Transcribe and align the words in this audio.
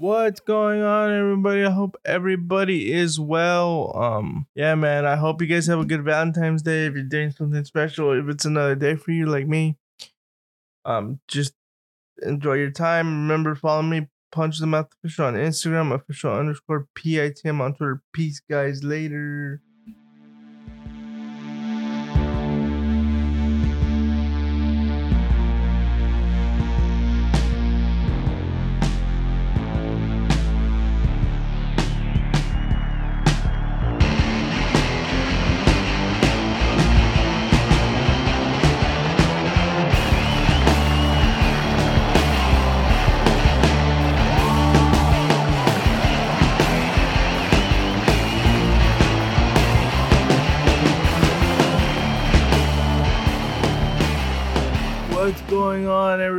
What's 0.00 0.38
going 0.38 0.80
on, 0.80 1.10
everybody? 1.12 1.64
I 1.64 1.72
hope 1.72 1.96
everybody 2.04 2.92
is 2.92 3.18
well. 3.18 3.90
Um, 3.96 4.46
yeah, 4.54 4.76
man. 4.76 5.04
I 5.04 5.16
hope 5.16 5.42
you 5.42 5.48
guys 5.48 5.66
have 5.66 5.80
a 5.80 5.84
good 5.84 6.04
Valentine's 6.04 6.62
Day. 6.62 6.86
If 6.86 6.94
you're 6.94 7.02
doing 7.02 7.32
something 7.32 7.64
special, 7.64 8.12
if 8.12 8.28
it's 8.28 8.44
another 8.44 8.76
day 8.76 8.94
for 8.94 9.10
you, 9.10 9.26
like 9.26 9.48
me, 9.48 9.76
um, 10.84 11.18
just 11.26 11.54
enjoy 12.22 12.54
your 12.54 12.70
time. 12.70 13.08
Remember, 13.08 13.56
follow 13.56 13.82
me, 13.82 14.06
Punch 14.30 14.60
the 14.60 14.68
Mouth 14.68 14.86
Official 15.02 15.24
on 15.24 15.34
Instagram, 15.34 15.92
official 15.92 16.32
underscore 16.32 16.86
PITM 16.94 17.60
on 17.60 17.74
Twitter. 17.74 18.00
Peace, 18.12 18.40
guys. 18.48 18.84
Later. 18.84 19.62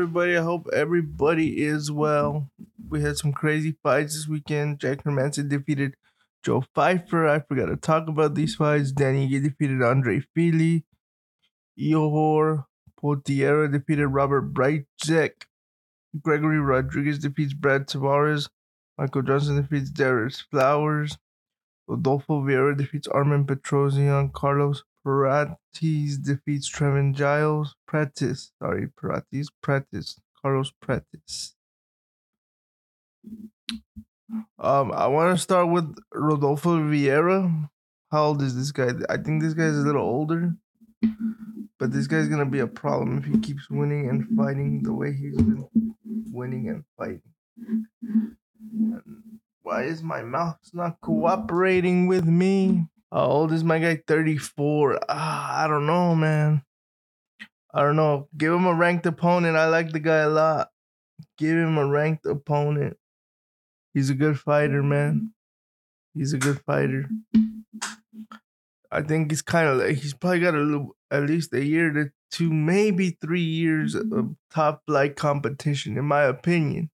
Everybody? 0.09 0.37
I 0.37 0.41
hope 0.41 0.67
everybody 0.73 1.61
is 1.61 1.91
well. 1.91 2.49
We 2.89 3.01
had 3.01 3.17
some 3.17 3.31
crazy 3.31 3.75
fights 3.83 4.15
this 4.15 4.27
weekend. 4.27 4.79
Jack 4.79 5.03
Hermanson 5.03 5.49
defeated 5.49 5.93
Joe 6.41 6.63
Pfeiffer. 6.73 7.27
I 7.27 7.41
forgot 7.41 7.67
to 7.67 7.75
talk 7.75 8.07
about 8.07 8.33
these 8.33 8.55
fights. 8.55 8.91
Dan 8.91 9.13
Ige 9.13 9.43
defeated 9.43 9.83
Andre 9.83 10.23
Fili. 10.33 10.83
Ihor 11.79 12.65
Potieria 12.99 13.71
defeated 13.71 14.07
Robert 14.07 14.51
Bryczek. 14.51 15.43
Gregory 16.19 16.59
Rodrigues 16.59 17.19
defeats 17.19 17.53
Brad 17.53 17.85
Tavares. 17.85 18.49
Michael 18.97 19.21
Johnson 19.21 19.61
defeats 19.61 19.91
Darius 19.91 20.41
Flowers. 20.41 21.19
Rodolfo 21.87 22.41
Vieira 22.41 22.75
defeats 22.75 23.07
Armen 23.09 23.45
Petrosyan. 23.45 24.33
Carlos 24.33 24.81
Prates 25.03 26.17
defeats 26.17 26.69
Trevin 26.69 27.13
Giles. 27.15 27.75
Prates, 27.87 28.51
sorry, 28.59 28.87
Prates, 28.87 29.49
Prates, 29.61 30.19
Carlos 30.41 30.71
Prates. 30.81 31.55
Um, 34.59 34.91
I 34.91 35.07
want 35.07 35.35
to 35.35 35.41
start 35.41 35.69
with 35.69 35.97
Rodolfo 36.13 36.77
Vieira. 36.79 37.69
How 38.11 38.25
old 38.25 38.41
is 38.41 38.55
this 38.55 38.71
guy? 38.71 38.91
I 39.09 39.17
think 39.17 39.41
this 39.41 39.53
guy's 39.53 39.77
a 39.77 39.81
little 39.81 40.03
older, 40.03 40.55
but 41.79 41.91
this 41.91 42.07
guy's 42.07 42.27
gonna 42.27 42.45
be 42.45 42.59
a 42.59 42.67
problem 42.67 43.17
if 43.17 43.25
he 43.25 43.39
keeps 43.39 43.69
winning 43.69 44.09
and 44.09 44.27
fighting 44.37 44.83
the 44.83 44.93
way 44.93 45.13
he's 45.13 45.37
been 45.37 45.67
winning 46.31 46.69
and 46.69 46.83
fighting. 46.97 47.21
And 48.73 49.01
why 49.61 49.83
is 49.83 50.03
my 50.03 50.23
mouth 50.23 50.59
not 50.73 50.99
cooperating 51.01 52.07
with 52.07 52.25
me? 52.25 52.87
How 53.11 53.25
old 53.25 53.51
is 53.51 53.63
my 53.63 53.79
guy? 53.79 54.01
34. 54.07 54.99
Ah, 55.09 55.63
I 55.63 55.67
don't 55.67 55.87
know, 55.87 56.15
man. 56.15 56.63
I 57.73 57.81
don't 57.81 57.95
know. 57.95 58.29
Give 58.37 58.53
him 58.53 58.65
a 58.65 58.73
ranked 58.73 59.05
opponent. 59.05 59.57
I 59.57 59.67
like 59.67 59.91
the 59.91 59.99
guy 59.99 60.17
a 60.17 60.29
lot. 60.29 60.69
Give 61.37 61.57
him 61.57 61.77
a 61.77 61.87
ranked 61.87 62.25
opponent. 62.25 62.97
He's 63.93 64.09
a 64.09 64.15
good 64.15 64.39
fighter, 64.39 64.83
man. 64.83 65.33
He's 66.13 66.33
a 66.33 66.37
good 66.37 66.61
fighter. 66.61 67.09
I 68.91 69.01
think 69.01 69.31
he's 69.31 69.41
kind 69.41 69.67
of 69.69 69.77
like 69.77 69.97
he's 69.97 70.13
probably 70.13 70.39
got 70.39 70.55
a 70.55 70.59
little, 70.59 70.95
at 71.11 71.23
least 71.23 71.53
a 71.53 71.63
year 71.63 71.91
to 71.91 72.11
two, 72.31 72.51
maybe 72.51 73.17
three 73.21 73.41
years 73.41 73.95
of 73.95 74.35
top 74.51 74.83
flight 74.87 75.15
competition, 75.15 75.97
in 75.97 76.05
my 76.05 76.23
opinion. 76.23 76.89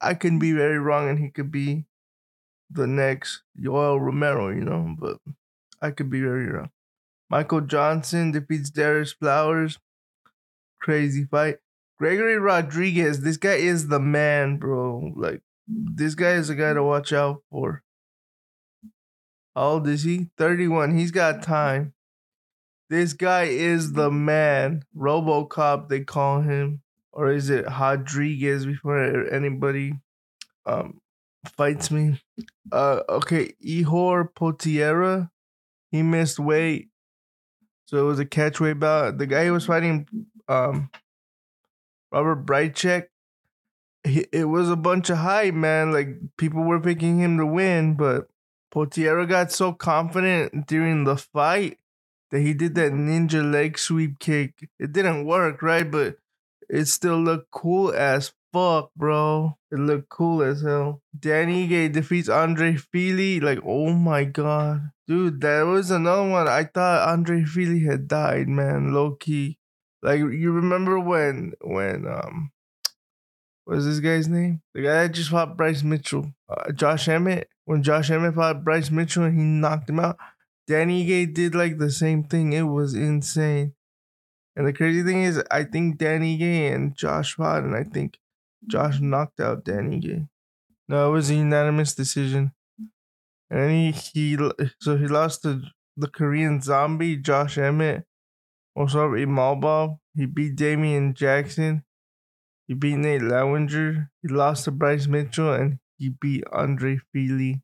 I 0.00 0.14
can 0.14 0.38
be 0.38 0.52
very 0.52 0.78
wrong, 0.78 1.08
and 1.08 1.18
he 1.18 1.28
could 1.28 1.50
be 1.50 1.86
the 2.70 2.86
next 2.86 3.42
Yoel 3.60 4.00
Romero, 4.00 4.48
you 4.48 4.64
know, 4.64 4.94
but 4.98 5.18
I 5.82 5.90
could 5.90 6.10
be 6.10 6.20
very 6.20 6.46
wrong. 6.46 6.70
Michael 7.30 7.60
Johnson 7.60 8.32
defeats 8.32 8.70
Darius 8.70 9.12
Flowers. 9.12 9.78
Crazy 10.80 11.24
fight. 11.24 11.58
Gregory 11.98 12.38
Rodrigues, 12.38 13.20
this 13.20 13.36
guy 13.36 13.54
is 13.54 13.88
the 13.88 14.00
man, 14.00 14.56
bro. 14.56 15.12
Like, 15.14 15.42
this 15.68 16.14
guy 16.14 16.32
is 16.32 16.48
a 16.48 16.54
guy 16.54 16.72
to 16.72 16.82
watch 16.82 17.12
out 17.12 17.42
for. 17.50 17.82
How 19.54 19.62
old 19.72 19.88
is 19.88 20.04
he? 20.04 20.30
31. 20.38 20.96
He's 20.96 21.10
got 21.10 21.42
time. 21.42 21.92
This 22.88 23.12
guy 23.12 23.44
is 23.44 23.92
the 23.92 24.10
man. 24.10 24.84
Robocop, 24.96 25.88
they 25.88 26.00
call 26.00 26.40
him. 26.40 26.82
Or 27.12 27.30
is 27.30 27.50
it 27.50 27.66
Rodriguez 27.66 28.66
before 28.66 29.28
anybody 29.32 29.94
um 30.64 31.00
fights 31.56 31.90
me? 31.90 32.20
Uh 32.72 33.00
okay, 33.08 33.52
Ihor 33.64 34.32
Potieria. 34.32 35.30
He 35.90 36.02
missed 36.02 36.38
weight. 36.38 36.88
So 37.86 37.98
it 37.98 38.02
was 38.02 38.20
a 38.20 38.24
catchweight 38.24 38.78
bout. 38.78 39.18
The 39.18 39.26
guy 39.26 39.46
who 39.46 39.52
was 39.52 39.66
fighting 39.66 40.06
um 40.48 40.90
Robert 42.12 42.44
Bryczek, 42.44 43.06
he, 44.04 44.26
it 44.32 44.46
was 44.46 44.68
a 44.68 44.76
bunch 44.76 45.10
of 45.10 45.18
hype, 45.18 45.54
man. 45.54 45.92
Like 45.92 46.08
people 46.36 46.62
were 46.62 46.80
picking 46.80 47.18
him 47.18 47.38
to 47.38 47.46
win, 47.46 47.94
but 47.94 48.28
Potieria 48.72 49.28
got 49.28 49.52
so 49.52 49.72
confident 49.72 50.66
during 50.66 51.04
the 51.04 51.16
fight 51.16 51.78
that 52.30 52.40
he 52.40 52.54
did 52.54 52.74
that 52.76 52.92
ninja 52.92 53.48
leg 53.50 53.78
sweep 53.78 54.18
kick. 54.18 54.68
It 54.78 54.92
didn't 54.92 55.24
work, 55.24 55.62
right? 55.62 55.88
But 55.88 56.18
it 56.68 56.86
still 56.86 57.20
looked 57.20 57.50
cool 57.50 57.92
as 57.92 58.32
fuck, 58.52 58.90
bro. 58.96 59.56
It 59.70 59.78
looked 59.78 60.08
cool 60.08 60.42
as 60.42 60.62
hell. 60.62 61.02
Dan 61.18 61.48
Ige 61.48 61.92
defeats 61.92 62.28
Andre 62.28 62.76
Fili. 62.76 63.40
Like, 63.40 63.58
oh 63.64 63.92
my 63.92 64.24
god. 64.24 64.90
Dude, 65.10 65.40
that 65.40 65.62
was 65.62 65.90
another 65.90 66.30
one. 66.30 66.46
I 66.46 66.62
thought 66.62 67.08
Andre 67.08 67.42
Fili 67.42 67.80
had 67.80 68.06
died, 68.06 68.48
man. 68.48 68.94
Low 68.94 69.16
key. 69.16 69.58
Like, 70.04 70.20
you 70.20 70.52
remember 70.52 71.00
when, 71.00 71.54
when, 71.62 72.06
um, 72.06 72.52
what's 73.64 73.86
this 73.86 73.98
guy's 73.98 74.28
name? 74.28 74.62
The 74.72 74.82
guy 74.82 75.02
that 75.02 75.08
just 75.08 75.30
fought 75.30 75.56
Bryce 75.56 75.82
Mitchell. 75.82 76.32
Uh, 76.48 76.70
Josh 76.70 77.08
Emmett. 77.08 77.48
When 77.64 77.82
Josh 77.82 78.08
Emmett 78.08 78.36
fought 78.36 78.62
Bryce 78.62 78.92
Mitchell 78.92 79.24
and 79.24 79.36
he 79.36 79.42
knocked 79.42 79.90
him 79.90 79.98
out. 79.98 80.16
Dan 80.68 80.90
Ige 80.90 81.34
did 81.34 81.56
like 81.56 81.78
the 81.78 81.90
same 81.90 82.22
thing. 82.22 82.52
It 82.52 82.62
was 82.62 82.94
insane. 82.94 83.74
And 84.54 84.64
the 84.64 84.72
crazy 84.72 85.02
thing 85.02 85.24
is, 85.24 85.42
I 85.50 85.64
think 85.64 85.98
Dan 85.98 86.20
Ige 86.20 86.72
and 86.72 86.96
Josh 86.96 87.34
fought, 87.34 87.64
and 87.64 87.74
I 87.74 87.82
think 87.82 88.20
Josh 88.64 89.00
knocked 89.00 89.40
out 89.40 89.64
Dan 89.64 89.90
Ige. 89.90 90.28
No, 90.86 91.08
it 91.08 91.12
was 91.12 91.30
a 91.30 91.34
unanimous 91.34 91.96
decision. 91.96 92.52
And 93.50 93.70
he, 93.70 93.90
he 93.90 94.38
so 94.80 94.96
he 94.96 95.06
lost 95.06 95.42
to 95.42 95.62
the 95.96 96.08
Korean 96.08 96.60
zombie, 96.60 97.16
Josh 97.16 97.58
Emmett. 97.58 98.04
Also, 98.76 99.10
Imabov. 99.10 99.98
He 100.14 100.26
beat 100.26 100.56
Damon 100.56 101.14
Jackson. 101.14 101.84
He 102.68 102.74
beat 102.74 102.96
Nate 102.96 103.22
Landwehr. 103.22 104.10
He 104.22 104.28
lost 104.28 104.64
to 104.64 104.70
Bryce 104.70 105.06
Mitchell, 105.08 105.52
and 105.52 105.78
he 105.98 106.10
beat 106.10 106.44
Andre 106.52 106.98
Fili. 107.12 107.62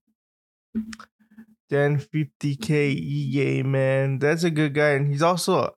Then 1.70 1.98
50k 1.98 2.94
EA, 2.94 3.62
man. 3.62 4.18
That's 4.18 4.44
a 4.44 4.50
good 4.50 4.74
guy. 4.74 4.90
And 4.90 5.08
he's 5.10 5.22
also, 5.22 5.74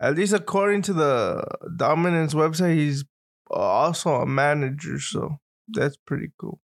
at 0.00 0.14
least 0.14 0.32
according 0.32 0.82
to 0.82 0.92
the 0.92 1.44
Dominance 1.76 2.34
website, 2.34 2.76
he's 2.76 3.04
also 3.50 4.16
a 4.16 4.26
manager. 4.26 4.98
So 4.98 5.36
that's 5.68 5.96
pretty 5.96 6.32
cool. 6.38 6.60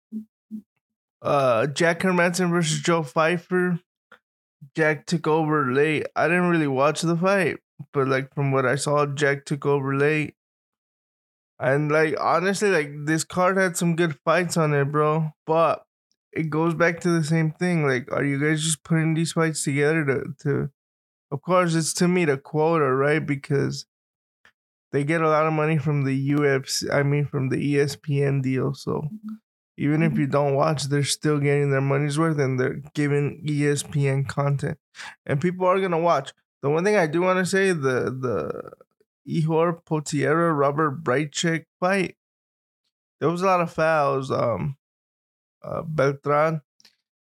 Uh, 1.21 1.67
Jack 1.67 2.01
Hermanson 2.01 2.49
versus 2.49 2.79
Joe 2.81 3.03
Pfeiffer. 3.03 3.79
Jack 4.75 5.05
took 5.05 5.27
over 5.27 5.71
late. 5.71 6.05
I 6.15 6.27
didn't 6.27 6.49
really 6.49 6.67
watch 6.67 7.01
the 7.01 7.15
fight, 7.15 7.57
but 7.93 8.07
like 8.07 8.33
from 8.33 8.51
what 8.51 8.65
I 8.65 8.75
saw, 8.75 9.05
Jack 9.05 9.45
took 9.45 9.65
over 9.65 9.95
late. 9.95 10.35
And 11.59 11.91
like 11.91 12.15
honestly, 12.19 12.69
like 12.69 12.91
this 13.05 13.23
card 13.23 13.57
had 13.57 13.77
some 13.77 13.95
good 13.95 14.17
fights 14.23 14.57
on 14.57 14.73
it, 14.73 14.85
bro. 14.85 15.31
But 15.45 15.83
it 16.31 16.49
goes 16.49 16.75
back 16.75 16.99
to 17.01 17.09
the 17.09 17.23
same 17.23 17.51
thing. 17.51 17.87
Like, 17.87 18.11
are 18.11 18.23
you 18.23 18.39
guys 18.39 18.63
just 18.63 18.83
putting 18.83 19.15
these 19.15 19.31
fights 19.31 19.63
together 19.63 20.05
to 20.05 20.23
to 20.43 20.69
of 21.31 21.41
course 21.41 21.73
it's 21.75 21.93
to 21.95 22.07
meet 22.07 22.29
a 22.29 22.37
quota, 22.37 22.91
right? 22.91 23.25
Because 23.25 23.85
they 24.91 25.03
get 25.03 25.21
a 25.21 25.29
lot 25.29 25.47
of 25.47 25.53
money 25.53 25.77
from 25.77 26.03
the 26.03 26.31
UFC 26.31 26.93
I 26.93 27.03
mean 27.03 27.25
from 27.25 27.49
the 27.49 27.57
ESPN 27.75 28.43
deal. 28.43 28.73
So 28.75 29.07
even 29.77 30.01
if 30.01 30.17
you 30.17 30.27
don't 30.27 30.55
watch, 30.55 30.83
they're 30.85 31.03
still 31.03 31.39
getting 31.39 31.71
their 31.71 31.81
money's 31.81 32.17
worth 32.17 32.39
and 32.39 32.59
they're 32.59 32.81
giving 32.93 33.43
ESPN 33.45 34.27
content. 34.27 34.77
And 35.25 35.39
people 35.39 35.67
are 35.67 35.79
gonna 35.79 35.99
watch. 35.99 36.33
The 36.61 36.69
one 36.69 36.83
thing 36.83 36.95
I 36.95 37.07
do 37.07 37.21
want 37.21 37.39
to 37.39 37.45
say, 37.45 37.71
the 37.71 38.11
the 38.11 38.71
Ihor 39.27 39.83
Potieria 39.83 40.57
Robert 40.57 41.03
Bryczek 41.03 41.65
fight, 41.79 42.15
there 43.19 43.29
was 43.29 43.41
a 43.41 43.45
lot 43.45 43.61
of 43.61 43.71
fouls. 43.71 44.31
Um 44.31 44.77
uh, 45.63 45.81
Beltran. 45.81 46.61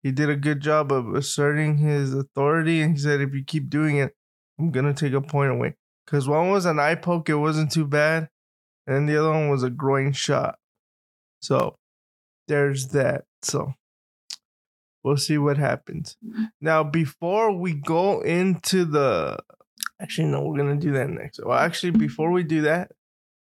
He 0.03 0.11
did 0.11 0.29
a 0.29 0.35
good 0.35 0.61
job 0.61 0.91
of 0.91 1.13
asserting 1.15 1.77
his 1.77 2.13
authority, 2.13 2.81
and 2.81 2.95
he 2.95 3.01
said, 3.01 3.19
"If 3.19 3.33
you 3.33 3.43
keep 3.43 3.69
doing 3.69 3.97
it, 3.97 4.15
I'm 4.59 4.71
gonna 4.71 4.93
take 4.93 5.13
a 5.13 5.21
point 5.21 5.51
away." 5.51 5.75
Because 6.05 6.27
one 6.27 6.49
was 6.49 6.65
an 6.65 6.79
eye 6.79 6.95
poke, 6.95 7.29
it 7.29 7.35
wasn't 7.35 7.71
too 7.71 7.85
bad, 7.85 8.29
and 8.85 9.09
the 9.09 9.17
other 9.17 9.31
one 9.31 9.49
was 9.49 9.63
a 9.63 9.69
groin 9.69 10.13
shot. 10.13 10.59
So 11.41 11.77
there's 12.47 12.87
that. 12.89 13.25
So 13.41 13.73
we'll 15.03 15.17
see 15.17 15.37
what 15.37 15.57
happens. 15.57 16.17
Mm-hmm. 16.25 16.43
Now, 16.61 16.83
before 16.83 17.51
we 17.51 17.73
go 17.73 18.21
into 18.21 18.85
the 18.85 19.37
actually, 20.01 20.27
no, 20.27 20.43
we're 20.43 20.57
gonna 20.57 20.75
do 20.75 20.93
that 20.93 21.09
next. 21.09 21.39
Well, 21.43 21.57
actually, 21.57 21.91
before 21.91 22.31
we 22.31 22.43
do 22.43 22.61
that, 22.61 22.91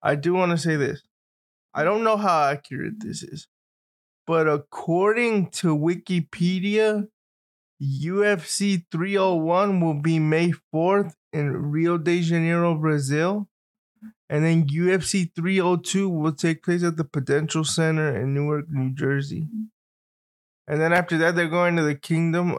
I 0.02 0.14
do 0.14 0.34
want 0.34 0.52
to 0.52 0.58
say 0.58 0.76
this. 0.76 1.02
I 1.75 1.84
don't 1.84 2.04
know 2.04 2.16
how 2.16 2.48
accurate 2.48 2.94
this 2.98 3.22
is, 3.22 3.46
but 4.26 4.48
according 4.48 5.50
to 5.50 5.76
Wikipedia, 5.76 7.08
UFC 7.82 8.84
301 8.90 9.81
will 9.81 10.00
be 10.00 10.19
May 10.19 10.52
4th 10.75 11.14
in 11.32 11.70
Rio 11.70 11.96
de 11.96 12.20
Janeiro, 12.22 12.75
Brazil. 12.75 13.48
And 14.31 14.44
then 14.44 14.69
UFC 14.69 15.35
302 15.35 16.09
will 16.09 16.32
take 16.32 16.62
place 16.62 16.85
at 16.85 16.97
the 16.97 17.03
Prudential 17.03 17.65
Center 17.65 18.17
in 18.17 18.32
Newark, 18.32 18.67
New 18.71 18.94
Jersey. 18.94 19.49
And 20.69 20.81
then 20.81 20.93
after 20.93 21.19
that, 21.19 21.35
they're 21.35 21.49
going 21.49 21.75
to 21.75 21.82
the 21.82 21.97
Kingdom 21.97 22.56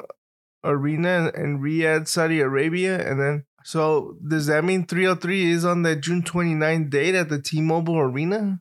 Arena 0.66 1.32
in 1.34 1.60
Riyadh, 1.62 2.10
Saudi 2.10 2.42
Arabia. 2.42 3.10
And 3.10 3.22
then, 3.22 3.46
so 3.64 4.18
does 4.28 4.48
that 4.48 4.66
mean 4.66 4.86
303 4.86 5.50
is 5.50 5.64
on 5.64 5.84
that 5.84 6.02
June 6.02 6.24
29th 6.24 6.90
date 6.90 7.16
at 7.16 7.30
the 7.30 7.42
T 7.42 7.62
Mobile 7.62 8.00
Arena? 8.00 8.60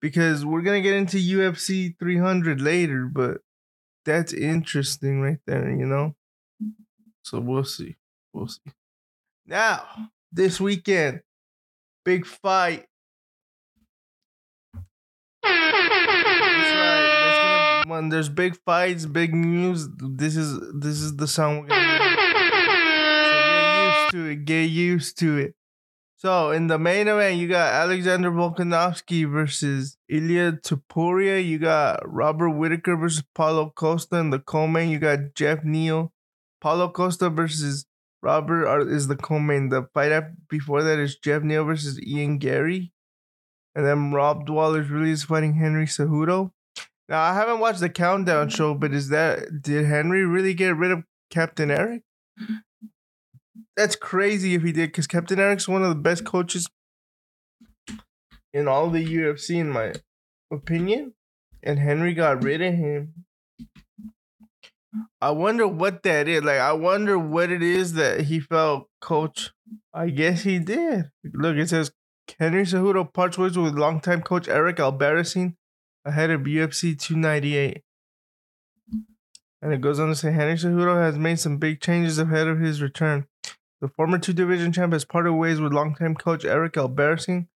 Because 0.00 0.44
we're 0.44 0.62
going 0.62 0.82
to 0.82 0.88
get 0.88 0.98
into 0.98 1.18
UFC 1.18 1.96
300 2.00 2.60
later, 2.60 3.06
but 3.06 3.42
that's 4.04 4.32
interesting 4.32 5.20
right 5.20 5.38
there, 5.46 5.70
you 5.70 5.86
know? 5.86 6.16
So 7.22 7.38
we'll 7.38 7.62
see. 7.62 7.94
We'll 8.32 8.48
see. 8.48 8.72
Now, 9.46 9.84
this 10.32 10.60
weekend, 10.60 11.22
big 12.08 12.24
fight. 12.24 12.86
Right. 15.44 15.84
When 17.86 18.08
there's 18.12 18.30
big 18.30 18.56
fights, 18.64 19.04
big 19.04 19.34
news, 19.34 19.86
this 19.98 20.34
is 20.34 20.58
this 20.74 21.02
is 21.02 21.16
the 21.16 21.26
song 21.26 21.60
we're 21.60 21.66
gonna. 21.66 21.98
So 23.26 23.36
get 23.44 23.84
used 23.84 24.10
to 24.12 24.24
it. 24.24 24.44
Get 24.46 24.70
used 24.70 25.18
to 25.18 25.36
it. 25.36 25.54
So 26.16 26.50
in 26.50 26.68
the 26.68 26.78
main 26.78 27.08
event, 27.08 27.36
you 27.36 27.46
got 27.46 27.74
Alexander 27.74 28.30
Volkanovski 28.30 29.30
versus 29.30 29.98
Ilya 30.08 30.60
Topuria. 30.64 31.44
You 31.44 31.58
got 31.58 32.00
Robert 32.04 32.52
Whitaker 32.52 32.96
versus 32.96 33.22
Paulo 33.34 33.70
Costa. 33.76 34.16
In 34.16 34.30
the 34.30 34.38
co-main, 34.38 34.88
you 34.88 34.98
got 34.98 35.34
Jeff 35.34 35.62
Neal. 35.62 36.14
Paulo 36.62 36.88
Costa 36.88 37.28
versus 37.28 37.84
Robert 38.22 38.88
is 38.88 39.06
the 39.06 39.16
co-main. 39.16 39.68
The 39.68 39.88
fight 39.94 40.22
before 40.48 40.82
that 40.82 40.98
is 40.98 41.16
Jeff 41.16 41.42
Neal 41.42 41.64
versus 41.64 42.00
Ian 42.02 42.38
Garry, 42.38 42.92
And 43.74 43.86
then 43.86 44.10
Merab 44.10 44.46
Dvalishvili 44.46 45.10
is 45.10 45.24
fighting 45.24 45.54
Henry 45.54 45.86
Cejudo. 45.86 46.52
Now 47.08 47.22
I 47.22 47.34
haven't 47.34 47.60
watched 47.60 47.80
the 47.80 47.88
countdown 47.88 48.48
mm-hmm. 48.48 48.56
show, 48.56 48.74
but 48.74 48.92
is 48.92 49.08
that 49.08 49.62
did 49.62 49.86
Henry 49.86 50.24
really 50.24 50.54
get 50.54 50.76
rid 50.76 50.90
of 50.90 51.04
Captain 51.30 51.70
Eric? 51.70 52.02
That's 53.76 53.96
crazy 53.96 54.54
if 54.54 54.62
he 54.62 54.72
did, 54.72 54.88
because 54.88 55.06
Captain 55.06 55.38
Eric's 55.38 55.68
one 55.68 55.82
of 55.82 55.88
the 55.88 55.94
best 55.94 56.24
coaches 56.24 56.68
in 58.52 58.66
all 58.66 58.90
the 58.90 59.04
UFC, 59.04 59.56
in 59.56 59.70
my 59.70 59.94
opinion. 60.50 61.14
And 61.62 61.78
Henry 61.78 62.14
got 62.14 62.42
rid 62.42 62.60
of 62.60 62.74
him. 62.74 63.24
I 65.20 65.30
wonder 65.30 65.66
what 65.66 66.02
that 66.04 66.28
is. 66.28 66.42
Like, 66.42 66.60
I 66.60 66.72
wonder 66.72 67.18
what 67.18 67.50
it 67.50 67.62
is 67.62 67.94
that 67.94 68.22
he 68.22 68.40
felt, 68.40 68.88
coach. 69.00 69.50
I 69.92 70.10
guess 70.10 70.42
he 70.42 70.58
did. 70.58 71.10
Look, 71.24 71.56
it 71.56 71.68
says 71.68 71.92
Henry 72.38 72.62
Cejudo 72.62 73.12
parts 73.12 73.38
ways 73.38 73.56
with 73.56 73.74
longtime 73.74 74.22
coach 74.22 74.48
Eric 74.48 74.76
Albarracin 74.76 75.54
ahead 76.04 76.30
of 76.30 76.42
UFC 76.42 76.98
298. 76.98 77.82
And 79.60 79.72
it 79.72 79.80
goes 79.80 79.98
on 79.98 80.08
to 80.08 80.14
say 80.14 80.30
Henry 80.30 80.54
Cejudo 80.54 80.96
has 81.00 81.18
made 81.18 81.40
some 81.40 81.58
big 81.58 81.80
changes 81.80 82.18
ahead 82.18 82.46
of 82.46 82.60
his 82.60 82.80
return. 82.80 83.26
The 83.80 83.88
former 83.88 84.18
two 84.18 84.32
division 84.32 84.72
champ 84.72 84.92
has 84.92 85.04
parted 85.04 85.34
ways 85.34 85.60
with 85.60 85.72
longtime 85.72 86.16
coach 86.16 86.44
Eric 86.44 86.74
Albarracin 86.74 87.48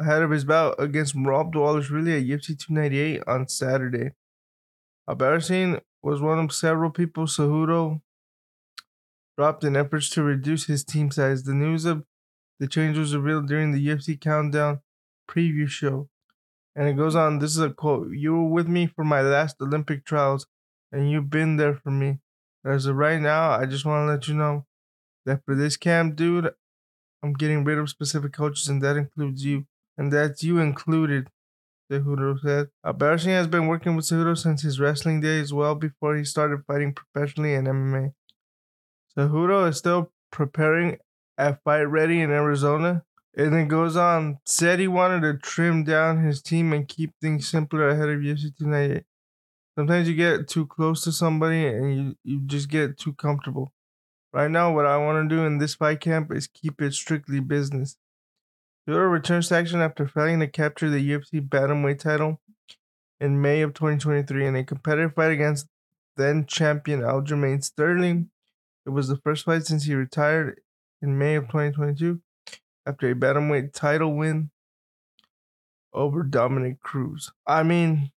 ahead 0.00 0.22
of 0.22 0.30
his 0.30 0.44
bout 0.44 0.76
against 0.78 1.14
Rob 1.16 1.54
really 1.54 2.16
at 2.16 2.24
UFC 2.24 2.58
298 2.58 3.22
on 3.26 3.48
Saturday. 3.48 4.12
Albarracin 5.08 5.80
was 6.02 6.20
one 6.20 6.38
of 6.38 6.52
several 6.52 6.90
people 6.90 7.24
Cejudo 7.24 8.00
dropped 9.36 9.64
in 9.64 9.76
efforts 9.76 10.10
to 10.10 10.22
reduce 10.22 10.66
his 10.66 10.84
team 10.84 11.10
size. 11.10 11.44
The 11.44 11.54
news 11.54 11.84
of 11.84 12.04
the 12.58 12.66
change 12.66 12.98
was 12.98 13.14
revealed 13.14 13.46
during 13.46 13.72
the 13.72 13.86
UFC 13.86 14.20
Countdown 14.20 14.80
preview 15.28 15.68
show. 15.68 16.08
And 16.74 16.88
it 16.88 16.94
goes 16.94 17.16
on 17.16 17.38
this 17.38 17.52
is 17.52 17.60
a 17.60 17.70
quote 17.70 18.12
You 18.12 18.34
were 18.36 18.48
with 18.48 18.68
me 18.68 18.86
for 18.86 19.04
my 19.04 19.20
last 19.20 19.56
Olympic 19.60 20.04
trials, 20.04 20.46
and 20.92 21.10
you've 21.10 21.30
been 21.30 21.56
there 21.56 21.74
for 21.74 21.90
me. 21.90 22.20
As 22.64 22.86
of 22.86 22.96
right 22.96 23.20
now, 23.20 23.50
I 23.50 23.66
just 23.66 23.84
want 23.84 24.06
to 24.06 24.12
let 24.12 24.28
you 24.28 24.34
know 24.34 24.66
that 25.26 25.44
for 25.44 25.54
this 25.54 25.76
camp, 25.76 26.16
dude, 26.16 26.52
I'm 27.22 27.32
getting 27.32 27.64
rid 27.64 27.78
of 27.78 27.90
specific 27.90 28.32
coaches, 28.32 28.68
and 28.68 28.82
that 28.82 28.96
includes 28.96 29.44
you. 29.44 29.66
And 29.96 30.12
that's 30.12 30.44
you 30.44 30.58
included, 30.58 31.30
Cejudo 31.90 32.38
said. 32.40 32.68
Uh, 32.84 32.92
Albarracin 32.92 33.28
has 33.28 33.46
been 33.46 33.66
working 33.66 33.96
with 33.96 34.04
Cejudo 34.04 34.36
since 34.36 34.62
his 34.62 34.78
wrestling 34.78 35.20
days, 35.20 35.52
well 35.52 35.74
before 35.74 36.16
he 36.16 36.24
started 36.24 36.64
fighting 36.66 36.94
professionally 36.94 37.54
in 37.54 37.64
MMA. 37.64 38.12
Cejudo 39.16 39.68
is 39.68 39.78
still 39.78 40.12
preparing 40.30 40.98
at 41.36 41.62
Fight 41.62 41.82
Ready 41.82 42.20
in 42.20 42.30
Arizona. 42.30 43.04
And 43.36 43.52
then 43.52 43.68
goes 43.68 43.94
on, 43.94 44.38
said 44.44 44.80
he 44.80 44.88
wanted 44.88 45.20
to 45.22 45.38
trim 45.38 45.84
down 45.84 46.24
his 46.24 46.42
team 46.42 46.72
and 46.72 46.88
keep 46.88 47.12
things 47.20 47.46
simpler 47.46 47.88
ahead 47.88 48.08
of 48.08 48.18
UFC 48.18 48.56
298. 48.58 49.04
Sometimes 49.76 50.08
you 50.08 50.16
get 50.16 50.48
too 50.48 50.66
close 50.66 51.04
to 51.04 51.12
somebody 51.12 51.64
and 51.66 51.96
you, 51.96 52.16
you 52.24 52.40
just 52.40 52.68
get 52.68 52.98
too 52.98 53.12
comfortable. 53.12 53.72
Right 54.32 54.50
now, 54.50 54.74
what 54.74 54.86
I 54.86 54.96
want 54.96 55.28
to 55.28 55.36
do 55.36 55.44
in 55.44 55.58
this 55.58 55.76
fight 55.76 56.00
camp 56.00 56.32
is 56.32 56.48
keep 56.48 56.82
it 56.82 56.94
strictly 56.94 57.38
business. 57.38 57.96
Cejudo 58.88 59.10
returns 59.10 59.48
to 59.48 59.56
action 59.56 59.80
after 59.80 60.08
failing 60.08 60.40
to 60.40 60.46
capture 60.46 60.88
the 60.88 61.10
UFC 61.10 61.46
Bantamweight 61.46 61.98
title 61.98 62.40
in 63.20 63.42
May 63.42 63.60
of 63.60 63.74
2023 63.74 64.46
in 64.46 64.56
a 64.56 64.64
competitive 64.64 65.14
fight 65.14 65.30
against 65.30 65.66
then 66.16 66.46
champion 66.46 67.00
Aljamain 67.00 67.62
Sterling. 67.62 68.30
It 68.86 68.90
was 68.90 69.08
the 69.08 69.18
first 69.18 69.44
fight 69.44 69.66
since 69.66 69.84
he 69.84 69.94
retired 69.94 70.62
in 71.02 71.18
May 71.18 71.34
of 71.34 71.44
2022 71.48 72.20
after 72.86 73.10
a 73.10 73.14
bantamweight 73.14 73.74
title 73.74 74.14
win 74.14 74.50
over 75.92 76.22
Dominick 76.22 76.80
Cruz. 76.80 77.30
I 77.46 77.64
mean, 77.64 78.10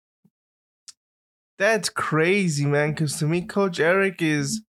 that's 1.58 1.90
crazy, 1.90 2.66
man. 2.66 2.92
Because 2.92 3.20
to 3.20 3.26
me, 3.26 3.42
Coach 3.42 3.82
Eric 3.82 4.22
is 4.22 4.62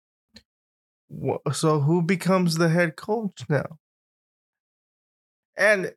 so 1.52 1.82
who 1.82 2.02
becomes 2.02 2.56
the 2.56 2.70
head 2.70 2.96
coach 2.96 3.44
now? 3.48 3.78
And 5.62 5.94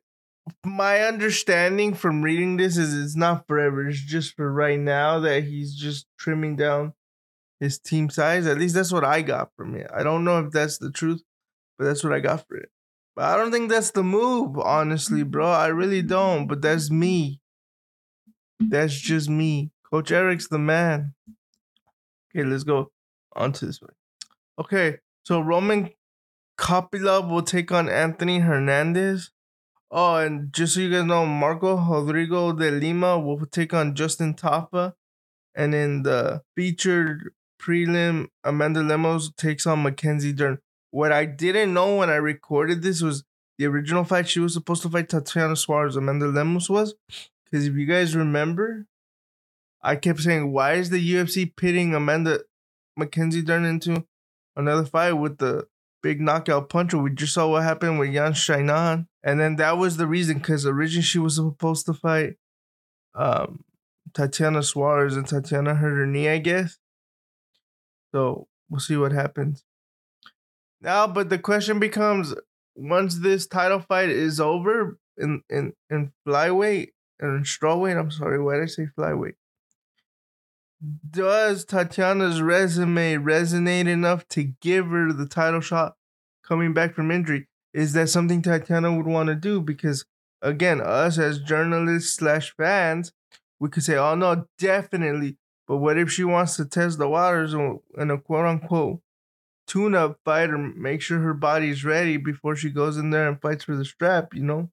my 0.63 1.01
understanding 1.01 1.93
from 1.93 2.21
reading 2.21 2.57
this 2.57 2.77
is 2.77 2.93
it's 2.93 3.15
not 3.15 3.47
forever. 3.47 3.87
It's 3.87 4.01
just 4.01 4.35
for 4.35 4.51
right 4.51 4.79
now 4.79 5.19
that 5.19 5.43
he's 5.43 5.75
just 5.75 6.07
trimming 6.19 6.55
down 6.55 6.93
his 7.59 7.79
team 7.79 8.09
size. 8.09 8.45
At 8.47 8.57
least 8.57 8.75
that's 8.75 8.91
what 8.91 9.03
I 9.03 9.21
got 9.21 9.49
from 9.55 9.75
it. 9.75 9.89
I 9.93 10.03
don't 10.03 10.23
know 10.23 10.39
if 10.39 10.51
that's 10.51 10.77
the 10.77 10.91
truth, 10.91 11.23
but 11.77 11.85
that's 11.85 12.03
what 12.03 12.13
I 12.13 12.19
got 12.19 12.47
for 12.47 12.57
it. 12.57 12.69
But 13.15 13.25
I 13.25 13.37
don't 13.37 13.51
think 13.51 13.69
that's 13.69 13.91
the 13.91 14.03
move, 14.03 14.57
honestly, 14.59 15.23
bro. 15.23 15.49
I 15.49 15.67
really 15.67 16.01
don't. 16.01 16.47
But 16.47 16.61
that's 16.61 16.91
me. 16.91 17.39
That's 18.59 18.95
just 18.95 19.29
me. 19.29 19.71
Coach 19.89 20.11
Eric's 20.11 20.47
the 20.47 20.59
man. 20.59 21.13
Okay, 22.35 22.45
let's 22.45 22.63
go 22.63 22.91
on 23.35 23.53
to 23.53 23.65
this 23.65 23.81
one. 23.81 23.93
Okay, 24.59 24.97
so 25.23 25.39
Roman 25.39 25.91
Kopylov 26.57 27.29
will 27.29 27.41
take 27.41 27.71
on 27.71 27.87
Anthony 27.89 28.39
Hernandez. 28.39 29.31
Oh, 29.97 30.17
and 30.17 30.51
just 30.51 30.73
so 30.73 30.81
you 30.81 30.91
guys 30.91 31.05
know, 31.05 31.25
Marco 31.25 31.77
Rogério 31.77 32.59
de 32.59 32.69
Lima 32.69 33.17
will 33.17 33.45
take 33.45 33.73
on 33.73 33.95
Justin 33.95 34.33
Tafa. 34.33 34.93
And 35.55 35.73
in 35.73 36.03
the 36.03 36.41
featured 36.53 37.31
prelim, 37.61 38.27
Amanda 38.43 38.83
Lemos 38.83 39.31
takes 39.37 39.65
on 39.65 39.83
Mackenzie 39.83 40.33
Dern. 40.33 40.59
What 40.91 41.13
I 41.13 41.23
didn't 41.23 41.73
know 41.73 41.95
when 41.95 42.09
I 42.09 42.15
recorded 42.15 42.81
this 42.81 43.01
was 43.01 43.23
the 43.57 43.67
original 43.67 44.03
fight 44.03 44.27
she 44.27 44.41
was 44.41 44.53
supposed 44.53 44.81
to 44.81 44.89
fight 44.89 45.07
Tatiana 45.07 45.55
Suarez, 45.55 45.95
Amanda 45.95 46.27
Lemos 46.27 46.69
was. 46.69 46.95
Because 47.45 47.65
if 47.65 47.75
you 47.75 47.85
guys 47.85 48.17
remember, 48.17 48.87
I 49.81 49.95
kept 49.95 50.19
saying, 50.19 50.51
why 50.51 50.73
is 50.73 50.89
the 50.89 51.13
UFC 51.13 51.55
pitting 51.55 51.95
Amanda 51.95 52.41
Mackenzie 52.97 53.41
Dern 53.41 53.63
into 53.63 54.05
another 54.57 54.83
fight 54.83 55.13
with 55.13 55.37
the 55.37 55.67
big 56.05 56.21
knockout 56.21 56.69
puncher? 56.69 56.99
We 56.99 57.09
just 57.09 57.33
saw 57.33 57.49
what 57.49 57.63
happened 57.63 57.97
with 57.97 58.11
Yan 58.11 58.33
Xiaonan. 58.33 59.07
And 59.23 59.39
then 59.39 59.55
that 59.55 59.79
was 59.79 59.97
the 59.97 60.05
reason, 60.05 60.37
because 60.37 60.63
originally 60.63 61.01
she 61.01 61.17
was 61.17 61.37
supposed 61.37 61.87
to 61.87 61.93
fight 61.93 62.35
um, 63.15 63.63
Tatiana 64.13 64.61
Suarez, 64.61 65.17
and 65.17 65.27
Tatiana 65.27 65.73
hurt 65.73 65.97
her 65.97 66.05
knee, 66.05 66.29
I 66.29 66.37
guess. 66.37 66.77
So 68.13 68.47
we'll 68.69 68.79
see 68.79 68.97
what 68.97 69.13
happens. 69.13 69.63
Now, 70.79 71.07
but 71.07 71.29
the 71.29 71.39
question 71.39 71.79
becomes: 71.79 72.35
once 72.75 73.17
this 73.17 73.47
title 73.47 73.79
fight 73.79 74.09
is 74.09 74.39
over 74.39 74.99
in 75.17 75.41
in 75.49 75.73
in 75.89 76.11
flyweight 76.27 76.89
and 77.19 77.45
strawweight, 77.45 77.99
I'm 77.99 78.11
sorry, 78.11 78.39
why 78.39 78.57
did 78.57 78.63
I 78.63 78.67
say 78.67 78.87
flyweight? 78.95 79.37
Does 81.09 81.65
Tatiana's 81.65 82.41
resume 82.41 83.15
resonate 83.15 83.87
enough 83.87 84.27
to 84.29 84.43
give 84.43 84.87
her 84.87 85.13
the 85.13 85.27
title 85.27 85.61
shot 85.61 85.95
coming 86.43 86.73
back 86.73 86.93
from 86.93 87.11
injury? 87.11 87.47
Is 87.73 87.93
that 87.93 88.09
something 88.09 88.41
Tatiana 88.41 88.93
would 88.95 89.05
want 89.05 89.27
to 89.27 89.35
do? 89.35 89.61
Because 89.61 90.05
again, 90.41 90.81
us 90.81 91.17
as 91.17 91.39
journalists 91.39 92.15
slash 92.15 92.53
fans, 92.55 93.13
we 93.59 93.69
could 93.69 93.83
say, 93.83 93.95
"Oh 93.95 94.15
no, 94.15 94.47
definitely." 94.57 95.37
But 95.67 95.77
what 95.77 95.97
if 95.97 96.11
she 96.11 96.23
wants 96.23 96.57
to 96.57 96.65
test 96.65 96.97
the 96.99 97.07
waters 97.07 97.53
in 97.53 98.11
a 98.11 98.17
quote 98.17 98.45
unquote 98.45 99.01
tune-up 99.67 100.19
fight 100.23 100.51
or 100.51 100.57
make 100.59 101.01
sure 101.01 101.19
her 101.19 101.33
body's 101.33 101.83
ready 101.83 102.17
before 102.17 102.55
she 102.55 102.69
goes 102.69 102.97
in 102.97 103.09
there 103.09 103.27
and 103.27 103.41
fights 103.41 103.63
for 103.63 103.75
the 103.75 103.85
strap? 103.85 104.35
You 104.35 104.43
know, 104.43 104.69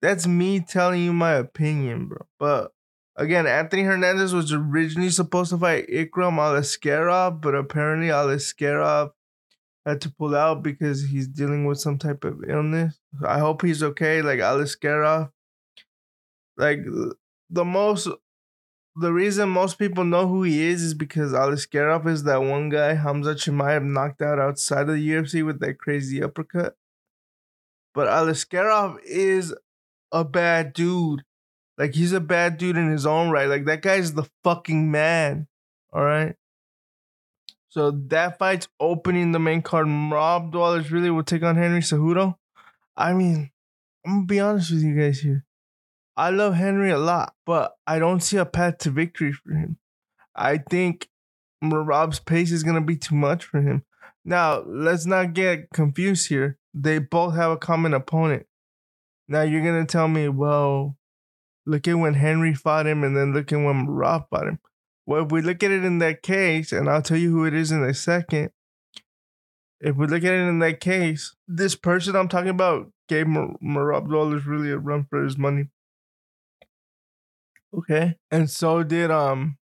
that's 0.00 0.26
me 0.26 0.60
telling 0.60 1.02
you 1.02 1.12
my 1.12 1.32
opinion, 1.32 2.06
bro. 2.06 2.26
But 2.38 2.72
again, 3.16 3.46
Anthony 3.46 3.82
Hernandez 3.82 4.34
was 4.34 4.52
originally 4.52 5.10
supposed 5.10 5.50
to 5.50 5.58
fight 5.58 5.88
Ikram 5.88 6.38
Aliskerov, 6.38 7.40
but 7.40 7.54
apparently 7.54 8.08
Aliskerov 8.08 9.12
had 9.84 10.00
to 10.02 10.10
pull 10.10 10.34
out 10.34 10.62
because 10.62 11.04
he's 11.04 11.28
dealing 11.28 11.64
with 11.64 11.78
some 11.78 11.98
type 11.98 12.24
of 12.24 12.42
illness. 12.48 12.98
I 13.24 13.38
hope 13.38 13.62
he's 13.62 13.82
okay. 13.82 14.20
Like 14.20 14.40
Aliskerov, 14.40 15.30
like 16.56 16.80
the 17.48 17.64
most, 17.64 18.08
the 18.96 19.12
reason 19.12 19.48
most 19.48 19.78
people 19.78 20.04
know 20.04 20.26
who 20.26 20.42
he 20.42 20.66
is 20.66 20.82
is 20.82 20.94
because 20.94 21.32
Aliskerov 21.32 22.06
is 22.08 22.24
that 22.24 22.42
one 22.42 22.68
guy 22.68 22.96
Khamzat 22.96 23.36
Chimaev 23.36 23.84
knocked 23.84 24.22
out 24.22 24.38
outside 24.38 24.88
of 24.88 24.96
the 24.96 25.08
UFC 25.08 25.44
with 25.44 25.60
that 25.60 25.78
crazy 25.78 26.22
uppercut. 26.22 26.76
But 27.94 28.08
Aliskerov 28.08 28.98
is 29.04 29.54
a 30.12 30.24
bad 30.24 30.72
dude. 30.72 31.22
Like 31.78 31.94
he's 31.94 32.12
a 32.12 32.20
bad 32.20 32.58
dude 32.58 32.76
in 32.76 32.90
his 32.90 33.06
own 33.06 33.30
right. 33.30 33.48
Like 33.48 33.66
that 33.66 33.82
guy's 33.82 34.14
the 34.14 34.28
fucking 34.42 34.90
man. 34.90 35.46
All 35.92 36.04
right. 36.04 36.34
So 37.68 37.90
that 38.08 38.38
fight's 38.38 38.68
opening 38.80 39.32
the 39.32 39.38
main 39.38 39.60
card. 39.60 39.86
Rob 39.86 40.54
really 40.54 41.10
will 41.10 41.22
take 41.22 41.42
on 41.42 41.56
Henry 41.56 41.80
Cejudo. 41.80 42.36
I 42.96 43.12
mean, 43.12 43.50
I'm 44.06 44.12
gonna 44.12 44.26
be 44.26 44.40
honest 44.40 44.70
with 44.70 44.82
you 44.82 44.98
guys 44.98 45.20
here. 45.20 45.44
I 46.16 46.30
love 46.30 46.54
Henry 46.54 46.90
a 46.90 46.98
lot, 46.98 47.34
but 47.44 47.76
I 47.86 47.98
don't 47.98 48.22
see 48.22 48.38
a 48.38 48.46
path 48.46 48.78
to 48.78 48.90
victory 48.90 49.32
for 49.32 49.52
him. 49.52 49.76
I 50.34 50.56
think 50.56 51.10
Rob's 51.62 52.18
pace 52.18 52.50
is 52.50 52.62
gonna 52.62 52.80
be 52.80 52.96
too 52.96 53.14
much 53.14 53.44
for 53.44 53.60
him. 53.60 53.84
Now, 54.24 54.62
let's 54.66 55.04
not 55.04 55.34
get 55.34 55.68
confused 55.74 56.28
here. 56.28 56.58
They 56.72 56.98
both 56.98 57.34
have 57.34 57.50
a 57.50 57.58
common 57.58 57.92
opponent. 57.92 58.46
Now 59.28 59.42
you're 59.42 59.62
gonna 59.62 59.84
tell 59.84 60.08
me, 60.08 60.28
well, 60.28 60.96
look 61.66 61.86
at 61.88 61.98
when 61.98 62.14
Henry 62.14 62.54
fought 62.54 62.86
him, 62.86 63.04
and 63.04 63.16
then 63.16 63.32
look 63.32 63.52
at 63.52 63.56
when 63.56 63.86
Rob 63.86 64.28
fought 64.30 64.46
him. 64.46 64.60
Well, 65.04 65.24
if 65.24 65.32
we 65.32 65.40
look 65.40 65.62
at 65.62 65.70
it 65.70 65.84
in 65.84 65.98
that 65.98 66.22
case, 66.22 66.72
and 66.72 66.88
I'll 66.88 67.02
tell 67.02 67.16
you 67.16 67.30
who 67.30 67.44
it 67.44 67.54
is 67.54 67.70
in 67.70 67.82
a 67.82 67.94
second. 67.94 68.50
If 69.80 69.96
we 69.96 70.06
look 70.06 70.24
at 70.24 70.32
it 70.32 70.48
in 70.48 70.58
that 70.60 70.80
case, 70.80 71.36
this 71.46 71.76
person 71.76 72.16
I'm 72.16 72.28
talking 72.28 72.48
about 72.48 72.90
gave 73.08 73.26
Merab 73.26 74.08
Dvalishvili 74.08 74.72
a 74.72 74.78
run 74.78 75.04
for 75.08 75.22
his 75.22 75.36
money. 75.36 75.68
Okay. 77.76 78.16
And 78.30 78.50
so 78.50 78.82
did 78.82 79.10
um 79.10 79.58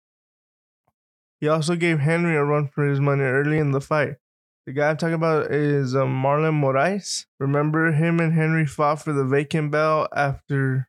he 1.40 1.48
also 1.48 1.74
gave 1.74 1.98
Henry 1.98 2.36
a 2.36 2.44
run 2.44 2.68
for 2.68 2.86
his 2.86 3.00
money 3.00 3.22
early 3.22 3.58
in 3.58 3.72
the 3.72 3.80
fight. 3.80 4.16
The 4.64 4.72
guy 4.72 4.90
I'm 4.90 4.96
talking 4.96 5.14
about 5.14 5.50
is 5.50 5.96
um, 5.96 6.22
Marlon 6.22 6.60
Moraes. 6.60 7.26
Remember 7.40 7.90
him 7.90 8.20
and 8.20 8.32
Henry 8.32 8.64
fought 8.64 9.02
for 9.02 9.12
the 9.12 9.24
vacant 9.24 9.72
belt 9.72 10.08
after 10.14 10.88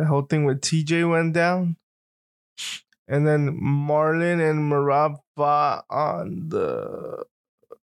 the 0.00 0.06
whole 0.06 0.22
thing 0.22 0.44
with 0.44 0.62
TJ 0.62 1.08
went 1.08 1.34
down? 1.34 1.76
And 3.06 3.26
then 3.26 3.60
Marlon 3.60 4.40
and 4.40 4.72
Merab 4.72 5.18
fought 5.36 5.84
on 5.90 6.48
the 6.48 7.24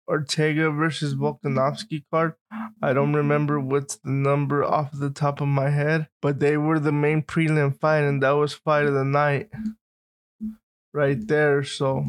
Ortega 0.07 0.69
versus 0.69 1.15
mm-hmm. 1.15 1.23
Volkanovski 1.23 2.03
card. 2.11 2.35
I 2.83 2.93
don't 2.93 3.07
mm-hmm. 3.07 3.15
remember 3.15 3.59
what's 3.59 3.95
the 3.95 4.11
number 4.11 4.63
off 4.63 4.91
the 4.93 5.09
top 5.09 5.41
of 5.41 5.47
my 5.47 5.69
head, 5.69 6.07
but 6.21 6.39
they 6.39 6.55
were 6.55 6.79
the 6.79 6.91
main 6.91 7.23
prelim 7.23 7.79
fight, 7.79 8.03
and 8.03 8.21
that 8.21 8.31
was 8.31 8.53
fight 8.53 8.85
of 8.85 8.93
the 8.93 9.05
night 9.05 9.49
right 10.93 11.27
there. 11.27 11.63
So 11.63 12.05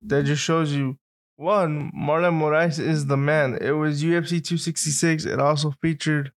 that 0.00 0.24
just 0.24 0.42
shows 0.42 0.72
you 0.72 0.96
one, 1.36 1.92
Marlon 1.94 2.40
Moraes 2.40 2.80
is 2.80 3.06
the 3.06 3.16
man. 3.18 3.58
It 3.60 3.72
was 3.72 4.02
UFC 4.02 4.42
266. 4.42 5.26
It 5.26 5.38
also 5.38 5.74
featured 5.82 6.32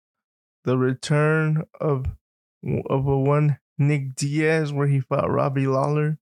the 0.64 0.78
return 0.78 1.64
of 1.80 2.06
of 2.88 3.06
a 3.06 3.18
one 3.18 3.58
Nick 3.78 4.14
Diaz, 4.16 4.72
where 4.72 4.88
he 4.88 5.00
fought 5.00 5.30
Robbie 5.30 5.66
Lawler. 5.66 6.18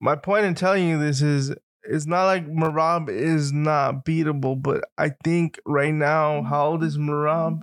My 0.00 0.16
point 0.16 0.46
in 0.46 0.54
telling 0.54 0.88
you 0.88 0.98
this 0.98 1.22
is 1.22 1.54
it's 1.84 2.06
not 2.06 2.24
like 2.24 2.46
Merab 2.46 3.08
is 3.08 3.52
not 3.52 4.04
beatable, 4.04 4.60
but 4.60 4.84
I 4.98 5.10
think 5.24 5.58
right 5.64 5.94
now, 5.94 6.42
how 6.42 6.68
old 6.68 6.84
is 6.84 6.98
Merab? 6.98 7.62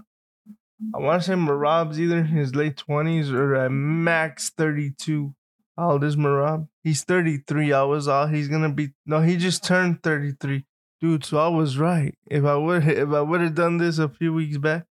I 0.93 0.99
want 0.99 1.21
to 1.21 1.27
say 1.27 1.33
Merab's 1.35 1.99
either 1.99 2.19
in 2.19 2.25
his 2.25 2.55
late 2.55 2.75
20s 2.75 3.31
or 3.31 3.55
at 3.55 3.71
max 3.71 4.49
32. 4.49 5.33
How 5.77 5.91
old 5.91 6.03
is 6.03 6.15
Merab? 6.15 6.67
He's 6.83 7.03
33. 7.03 7.73
I 7.73 7.83
was 7.83 8.07
all 8.07 8.27
he's 8.27 8.47
gonna 8.47 8.71
be 8.71 8.89
no, 9.05 9.21
he 9.21 9.37
just 9.37 9.63
turned 9.63 10.03
33. 10.03 10.65
Dude, 11.01 11.25
so 11.25 11.37
I 11.37 11.47
was 11.47 11.77
right. 11.77 12.15
If 12.29 12.45
I 12.45 12.55
would 12.55 12.87
if 12.87 13.09
I 13.09 13.21
would 13.21 13.41
have 13.41 13.55
done 13.55 13.77
this 13.77 13.99
a 13.99 14.09
few 14.09 14.33
weeks 14.33 14.57
back. 14.57 14.85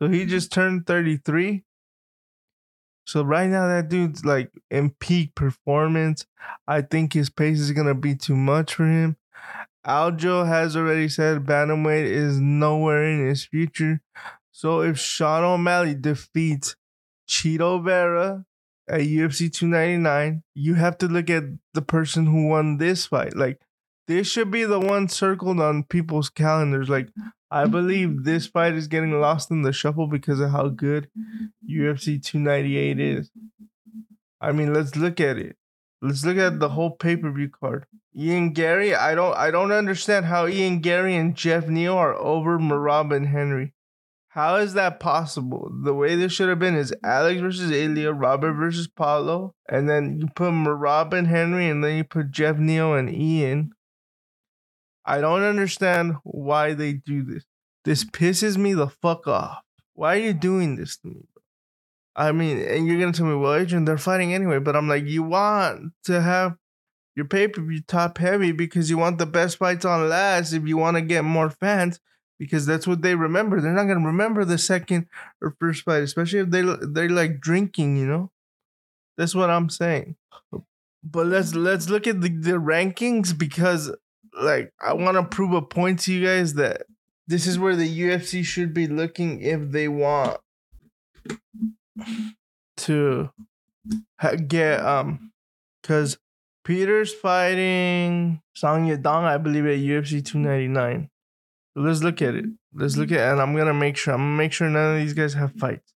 So 0.00 0.08
he 0.08 0.20
mm-hmm. 0.20 0.30
just 0.30 0.52
turned 0.52 0.86
33. 0.86 1.64
So 3.06 3.22
right 3.22 3.48
now 3.48 3.66
that 3.66 3.88
dude's 3.88 4.24
like 4.24 4.50
in 4.70 4.90
peak 5.00 5.34
performance. 5.34 6.26
I 6.66 6.82
think 6.82 7.12
his 7.12 7.30
pace 7.30 7.58
is 7.58 7.72
gonna 7.72 7.94
be 7.94 8.14
too 8.14 8.36
much 8.36 8.74
for 8.74 8.86
him. 8.86 9.16
Aljo 9.86 10.46
has 10.46 10.76
already 10.76 11.08
said 11.08 11.46
bantamweight 11.46 12.04
is 12.04 12.38
nowhere 12.38 13.04
in 13.04 13.26
his 13.26 13.44
future. 13.44 14.00
So 14.52 14.82
if 14.82 14.98
Sean 14.98 15.42
O'Malley 15.42 15.94
defeats 15.94 16.76
Chito 17.26 17.82
Vera 17.82 18.44
at 18.88 19.00
UFC 19.00 19.50
299, 19.52 20.42
you 20.54 20.74
have 20.74 20.98
to 20.98 21.08
look 21.08 21.30
at 21.30 21.44
the 21.72 21.82
person 21.82 22.26
who 22.26 22.46
won 22.48 22.76
this 22.76 23.06
fight. 23.06 23.34
Like 23.34 23.58
this 24.10 24.26
should 24.26 24.50
be 24.50 24.64
the 24.64 24.80
one 24.80 25.06
circled 25.06 25.60
on 25.60 25.84
people's 25.84 26.28
calendars. 26.28 26.88
Like 26.88 27.10
I 27.48 27.66
believe 27.66 28.08
mm-hmm. 28.08 28.22
this 28.24 28.46
fight 28.46 28.74
is 28.74 28.88
getting 28.88 29.20
lost 29.20 29.52
in 29.52 29.62
the 29.62 29.72
shuffle 29.72 30.08
because 30.08 30.40
of 30.40 30.50
how 30.50 30.68
good 30.68 31.08
UFC 31.68 32.20
298 32.22 32.98
is. 32.98 33.30
I 34.40 34.50
mean, 34.50 34.74
let's 34.74 34.96
look 34.96 35.20
at 35.20 35.38
it. 35.38 35.56
Let's 36.02 36.24
look 36.24 36.38
at 36.38 36.58
the 36.58 36.70
whole 36.70 36.90
pay-per-view 36.90 37.50
card. 37.50 37.86
Ian 38.16 38.52
Garry, 38.52 38.94
I 38.94 39.14
don't 39.14 39.36
I 39.36 39.52
don't 39.52 39.70
understand 39.70 40.26
how 40.26 40.48
Ian 40.48 40.80
Garry 40.80 41.14
and 41.14 41.36
Jeff 41.36 41.68
Neal 41.68 41.94
are 41.94 42.16
over 42.16 42.58
Merab 42.58 43.14
and 43.14 43.28
Henry. 43.28 43.74
How 44.30 44.56
is 44.56 44.74
that 44.74 44.98
possible? 44.98 45.70
The 45.84 45.94
way 45.94 46.16
this 46.16 46.32
should 46.32 46.48
have 46.48 46.58
been 46.58 46.74
is 46.74 46.94
Alex 47.04 47.40
versus 47.40 47.70
Ilia, 47.70 48.12
Robert 48.12 48.54
versus 48.54 48.88
Paulo, 48.88 49.54
and 49.68 49.88
then 49.88 50.18
you 50.18 50.28
put 50.34 50.50
Merab 50.50 51.12
and 51.12 51.28
Henry, 51.28 51.68
and 51.68 51.84
then 51.84 51.96
you 51.96 52.04
put 52.04 52.32
Jeff 52.32 52.56
Neal 52.56 52.94
and 52.94 53.08
Ian. 53.08 53.72
I 55.10 55.20
don't 55.20 55.42
understand 55.42 56.18
why 56.22 56.74
they 56.74 56.92
do 56.92 57.24
this. 57.24 57.44
This 57.84 58.04
pisses 58.04 58.56
me 58.56 58.74
the 58.74 58.86
fuck 58.86 59.26
off. 59.26 59.58
Why 59.94 60.14
are 60.14 60.20
you 60.20 60.32
doing 60.32 60.76
this 60.76 60.98
to 60.98 61.08
me? 61.08 61.26
I 62.14 62.30
mean, 62.30 62.58
and 62.58 62.86
you're 62.86 63.00
gonna 63.00 63.12
tell 63.12 63.26
me, 63.26 63.34
well, 63.34 63.54
Adrian, 63.54 63.84
they're 63.84 63.98
fighting 63.98 64.32
anyway. 64.32 64.60
But 64.60 64.76
I'm 64.76 64.88
like, 64.88 65.06
you 65.06 65.24
want 65.24 65.94
to 66.04 66.22
have 66.22 66.56
your 67.16 67.24
pay 67.24 67.48
per 67.48 67.60
view 67.60 67.80
top 67.80 68.18
heavy 68.18 68.52
because 68.52 68.88
you 68.88 68.98
want 68.98 69.18
the 69.18 69.26
best 69.26 69.56
fights 69.56 69.84
on 69.84 70.08
last. 70.08 70.52
If 70.52 70.68
you 70.68 70.76
want 70.76 70.96
to 70.96 71.00
get 71.02 71.24
more 71.24 71.50
fans, 71.50 71.98
because 72.38 72.64
that's 72.64 72.86
what 72.86 73.02
they 73.02 73.16
remember. 73.16 73.60
They're 73.60 73.72
not 73.72 73.88
gonna 73.88 74.06
remember 74.06 74.44
the 74.44 74.58
second 74.58 75.08
or 75.42 75.56
first 75.58 75.82
fight, 75.82 76.04
especially 76.04 76.38
if 76.38 76.50
they 76.50 76.62
they 76.86 77.08
like 77.08 77.40
drinking. 77.40 77.96
You 77.96 78.06
know, 78.06 78.30
that's 79.16 79.34
what 79.34 79.50
I'm 79.50 79.70
saying. 79.70 80.14
But 81.02 81.26
let's 81.26 81.56
let's 81.56 81.88
look 81.88 82.06
at 82.06 82.20
the, 82.20 82.28
the 82.28 82.52
rankings 82.52 83.36
because 83.36 83.90
like 84.38 84.72
I 84.80 84.92
want 84.94 85.16
to 85.16 85.22
prove 85.22 85.52
a 85.52 85.62
point 85.62 86.00
to 86.00 86.12
you 86.12 86.24
guys 86.24 86.54
that 86.54 86.82
this 87.26 87.46
is 87.46 87.58
where 87.58 87.76
the 87.76 88.00
UFC 88.00 88.44
should 88.44 88.74
be 88.74 88.86
looking 88.86 89.40
if 89.40 89.70
they 89.70 89.88
want 89.88 90.38
to 92.78 93.30
get 94.46 94.84
um 94.84 95.32
because 95.82 96.18
Peter's 96.64 97.12
fighting 97.12 98.42
Song 98.54 98.86
Yadong, 98.86 99.24
I 99.24 99.38
believe, 99.38 99.66
at 99.66 99.78
UFC 99.78 100.24
299. 100.24 101.08
So 101.74 101.80
let's 101.80 102.02
look 102.02 102.20
at 102.20 102.34
it. 102.34 102.44
Let's 102.74 102.96
look 102.96 103.10
at 103.12 103.32
and 103.32 103.40
I'm 103.40 103.56
gonna 103.56 103.74
make 103.74 103.96
sure 103.96 104.14
I'm 104.14 104.20
gonna 104.20 104.36
make 104.36 104.52
sure 104.52 104.68
none 104.68 104.96
of 104.96 105.00
these 105.00 105.14
guys 105.14 105.34
have 105.34 105.52
fights. 105.54 105.94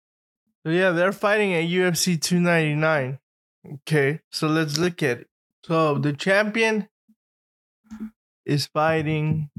So 0.64 0.72
yeah, 0.72 0.90
they're 0.90 1.12
fighting 1.12 1.52
at 1.52 1.64
UFC 1.64 2.20
299. 2.20 3.18
Okay, 3.86 4.20
so 4.30 4.46
let's 4.46 4.78
look 4.78 5.02
at 5.02 5.20
it. 5.20 5.28
So 5.64 5.98
the 5.98 6.12
champion 6.12 6.88
is 8.46 8.66
fighting 8.66 9.50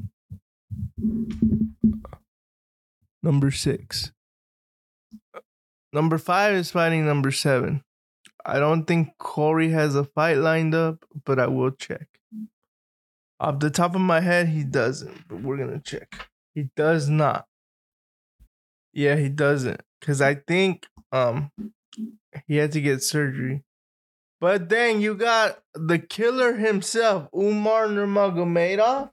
number 3.23 3.51
six. 3.51 4.11
Number 5.93 6.17
five 6.17 6.53
is 6.55 6.71
fighting 6.71 7.05
number 7.05 7.31
seven. 7.31 7.81
I 8.45 8.59
don't 8.59 8.85
think 8.85 9.17
Corey 9.17 9.69
has 9.69 9.95
a 9.95 10.03
fight 10.03 10.37
lined 10.37 10.75
up, 10.75 11.03
but 11.25 11.39
I 11.39 11.47
will 11.47 11.71
check. 11.71 12.07
Off 13.39 13.59
the 13.59 13.69
top 13.69 13.95
of 13.95 14.01
my 14.01 14.19
head, 14.19 14.49
he 14.49 14.63
doesn't, 14.63 15.27
but 15.27 15.41
we're 15.41 15.57
gonna 15.57 15.81
check. 15.81 16.29
He 16.53 16.69
does 16.75 17.09
not. 17.09 17.47
Yeah, 18.93 19.15
he 19.15 19.29
doesn't. 19.29 19.81
Cause 20.01 20.21
I 20.21 20.35
think 20.35 20.87
um 21.11 21.51
he 22.47 22.57
had 22.57 22.71
to 22.73 22.81
get 22.81 23.01
surgery. 23.03 23.63
But 24.45 24.69
then 24.69 25.01
you 25.01 25.15
got 25.15 25.57
the 25.73 25.97
killer 25.97 26.53
himself, 26.53 27.29
Umar 27.35 27.87
Nurmagomedov, 27.87 29.09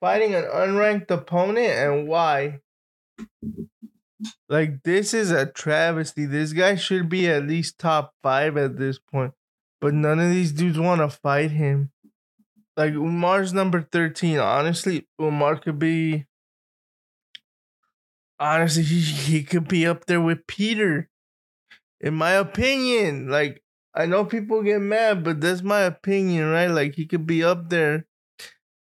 fighting 0.00 0.34
an 0.34 0.44
unranked 0.44 1.10
opponent, 1.10 1.66
and 1.66 2.06
why? 2.06 2.60
Like 4.50 4.82
this 4.82 5.14
is 5.14 5.30
a 5.30 5.46
travesty. 5.46 6.26
This 6.26 6.52
guy 6.52 6.74
should 6.74 7.08
be 7.08 7.26
at 7.26 7.46
least 7.46 7.78
top 7.78 8.12
five 8.22 8.58
at 8.58 8.76
this 8.76 8.98
point, 8.98 9.32
but 9.80 9.94
none 9.94 10.20
of 10.20 10.28
these 10.28 10.52
dudes 10.52 10.78
want 10.78 11.00
to 11.00 11.08
fight 11.08 11.52
him. 11.52 11.90
Like 12.76 12.92
Umar's 12.92 13.54
number 13.54 13.80
thirteen. 13.80 14.40
Honestly, 14.40 15.08
Umar 15.18 15.56
could 15.56 15.78
be. 15.78 16.26
Honestly, 18.38 18.82
he, 18.82 19.00
he 19.38 19.42
could 19.42 19.68
be 19.68 19.86
up 19.86 20.04
there 20.04 20.20
with 20.20 20.46
Peter. 20.46 21.08
In 21.98 22.12
my 22.12 22.32
opinion, 22.32 23.30
like 23.30 23.62
I 23.94 24.06
know 24.06 24.24
people 24.24 24.62
get 24.62 24.80
mad, 24.80 25.24
but 25.24 25.40
that's 25.40 25.62
my 25.62 25.80
opinion, 25.80 26.48
right? 26.50 26.68
Like 26.70 26.94
he 26.94 27.06
could 27.06 27.26
be 27.26 27.42
up 27.42 27.70
there 27.70 28.06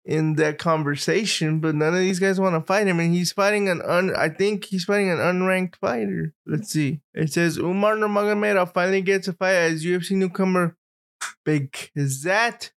in 0.04 0.34
that 0.34 0.58
conversation, 0.58 1.60
but 1.60 1.74
none 1.74 1.94
of 1.94 2.00
these 2.00 2.18
guys 2.18 2.40
want 2.40 2.54
to 2.54 2.66
fight 2.66 2.86
him, 2.86 3.00
and 3.00 3.14
he's 3.14 3.32
fighting 3.32 3.68
an 3.68 3.82
un. 3.82 4.14
I 4.16 4.28
think 4.28 4.64
he's 4.64 4.84
fighting 4.84 5.10
an 5.10 5.18
unranked 5.18 5.76
fighter. 5.76 6.34
Let's 6.46 6.70
see. 6.70 7.00
It 7.14 7.32
says 7.32 7.58
Umar 7.58 7.96
Nurmagomedov 7.96 8.72
finally 8.72 9.02
gets 9.02 9.28
a 9.28 9.32
fight 9.32 9.54
as 9.54 9.84
UFC 9.84 10.12
newcomer 10.12 10.76
Bekzat 11.46 12.70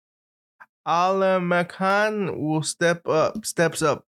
Almakhan 0.87 2.37
will 2.37 2.63
step 2.63 3.07
up. 3.07 3.45
Steps 3.45 3.81
up. 3.81 4.05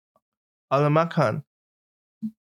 Almakhan. 0.71 1.43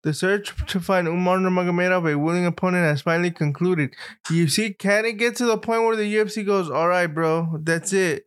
The 0.02 0.12
search 0.12 0.52
to 0.66 0.80
find 0.80 1.06
Umar 1.06 1.38
Nurmagomedov, 1.38 2.12
a 2.12 2.18
willing 2.18 2.46
opponent, 2.46 2.84
has 2.84 3.02
finally 3.02 3.30
concluded. 3.30 3.94
You 4.30 4.48
see, 4.48 4.72
can 4.72 5.04
it 5.04 5.12
get 5.12 5.36
to 5.36 5.46
the 5.46 5.58
point 5.58 5.82
where 5.82 5.96
the 5.96 6.14
UFC 6.14 6.44
goes, 6.44 6.70
"All 6.70 6.88
right, 6.88 7.06
bro, 7.06 7.58
that's 7.62 7.92
it. 7.92 8.26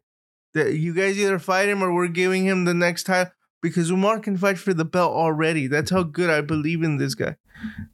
That 0.54 0.76
you 0.76 0.94
guys 0.94 1.18
either 1.18 1.40
fight 1.40 1.70
him 1.70 1.84
or 1.84 1.94
we're 1.94 2.08
giving 2.08 2.46
him 2.46 2.66
the 2.66 2.74
next 2.74 3.04
time." 3.04 3.28
Because 3.62 3.90
Umar 3.90 4.20
can 4.20 4.38
fight 4.38 4.60
for 4.60 4.74
the 4.74 4.86
belt 4.86 5.14
already. 5.14 5.68
That's 5.68 5.92
how 5.92 6.04
good 6.04 6.30
I 6.30 6.42
believe 6.42 6.84
in 6.84 6.98
this 6.98 7.16
guy. 7.16 7.36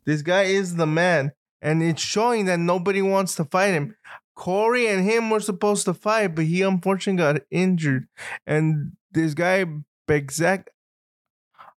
This 0.05 0.21
guy 0.21 0.43
is 0.43 0.75
the 0.75 0.87
man, 0.87 1.31
and 1.61 1.81
it's 1.81 2.01
showing 2.01 2.45
that 2.45 2.59
nobody 2.59 3.01
wants 3.01 3.35
to 3.35 3.45
fight 3.45 3.73
him. 3.73 3.95
Corey 4.35 4.87
and 4.87 5.03
him 5.03 5.29
were 5.29 5.39
supposed 5.39 5.85
to 5.85 5.93
fight, 5.93 6.35
but 6.35 6.45
he 6.45 6.61
unfortunately 6.61 7.21
got 7.21 7.41
injured. 7.51 8.07
And 8.45 8.93
this 9.11 9.33
guy, 9.33 9.65
Begzak 10.07 10.65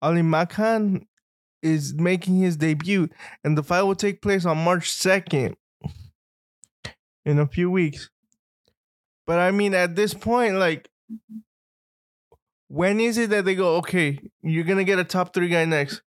Ali 0.01 0.23
Makan, 0.23 1.07
is 1.63 1.95
making 1.95 2.37
his 2.37 2.57
debut, 2.57 3.09
and 3.45 3.57
the 3.57 3.63
fight 3.63 3.83
will 3.83 3.95
take 3.95 4.23
place 4.23 4.45
on 4.45 4.59
March 4.59 4.91
2nd 4.91 5.55
in 7.25 7.39
a 7.39 7.47
few 7.47 7.71
weeks. 7.71 8.11
But 9.27 9.39
I 9.39 9.51
mean, 9.51 9.75
at 9.75 9.95
this 9.97 10.15
point, 10.15 10.57
like, 10.57 10.89
when 12.69 13.01
is 13.01 13.19
it 13.19 13.31
that 13.31 13.45
they 13.45 13.55
go, 13.55 13.77
okay, 13.77 14.19
you're 14.43 14.65
gonna 14.65 14.85
get 14.85 14.99
a 14.99 15.05
top 15.05 15.33
three 15.33 15.49
guy 15.49 15.65
next? 15.65 16.03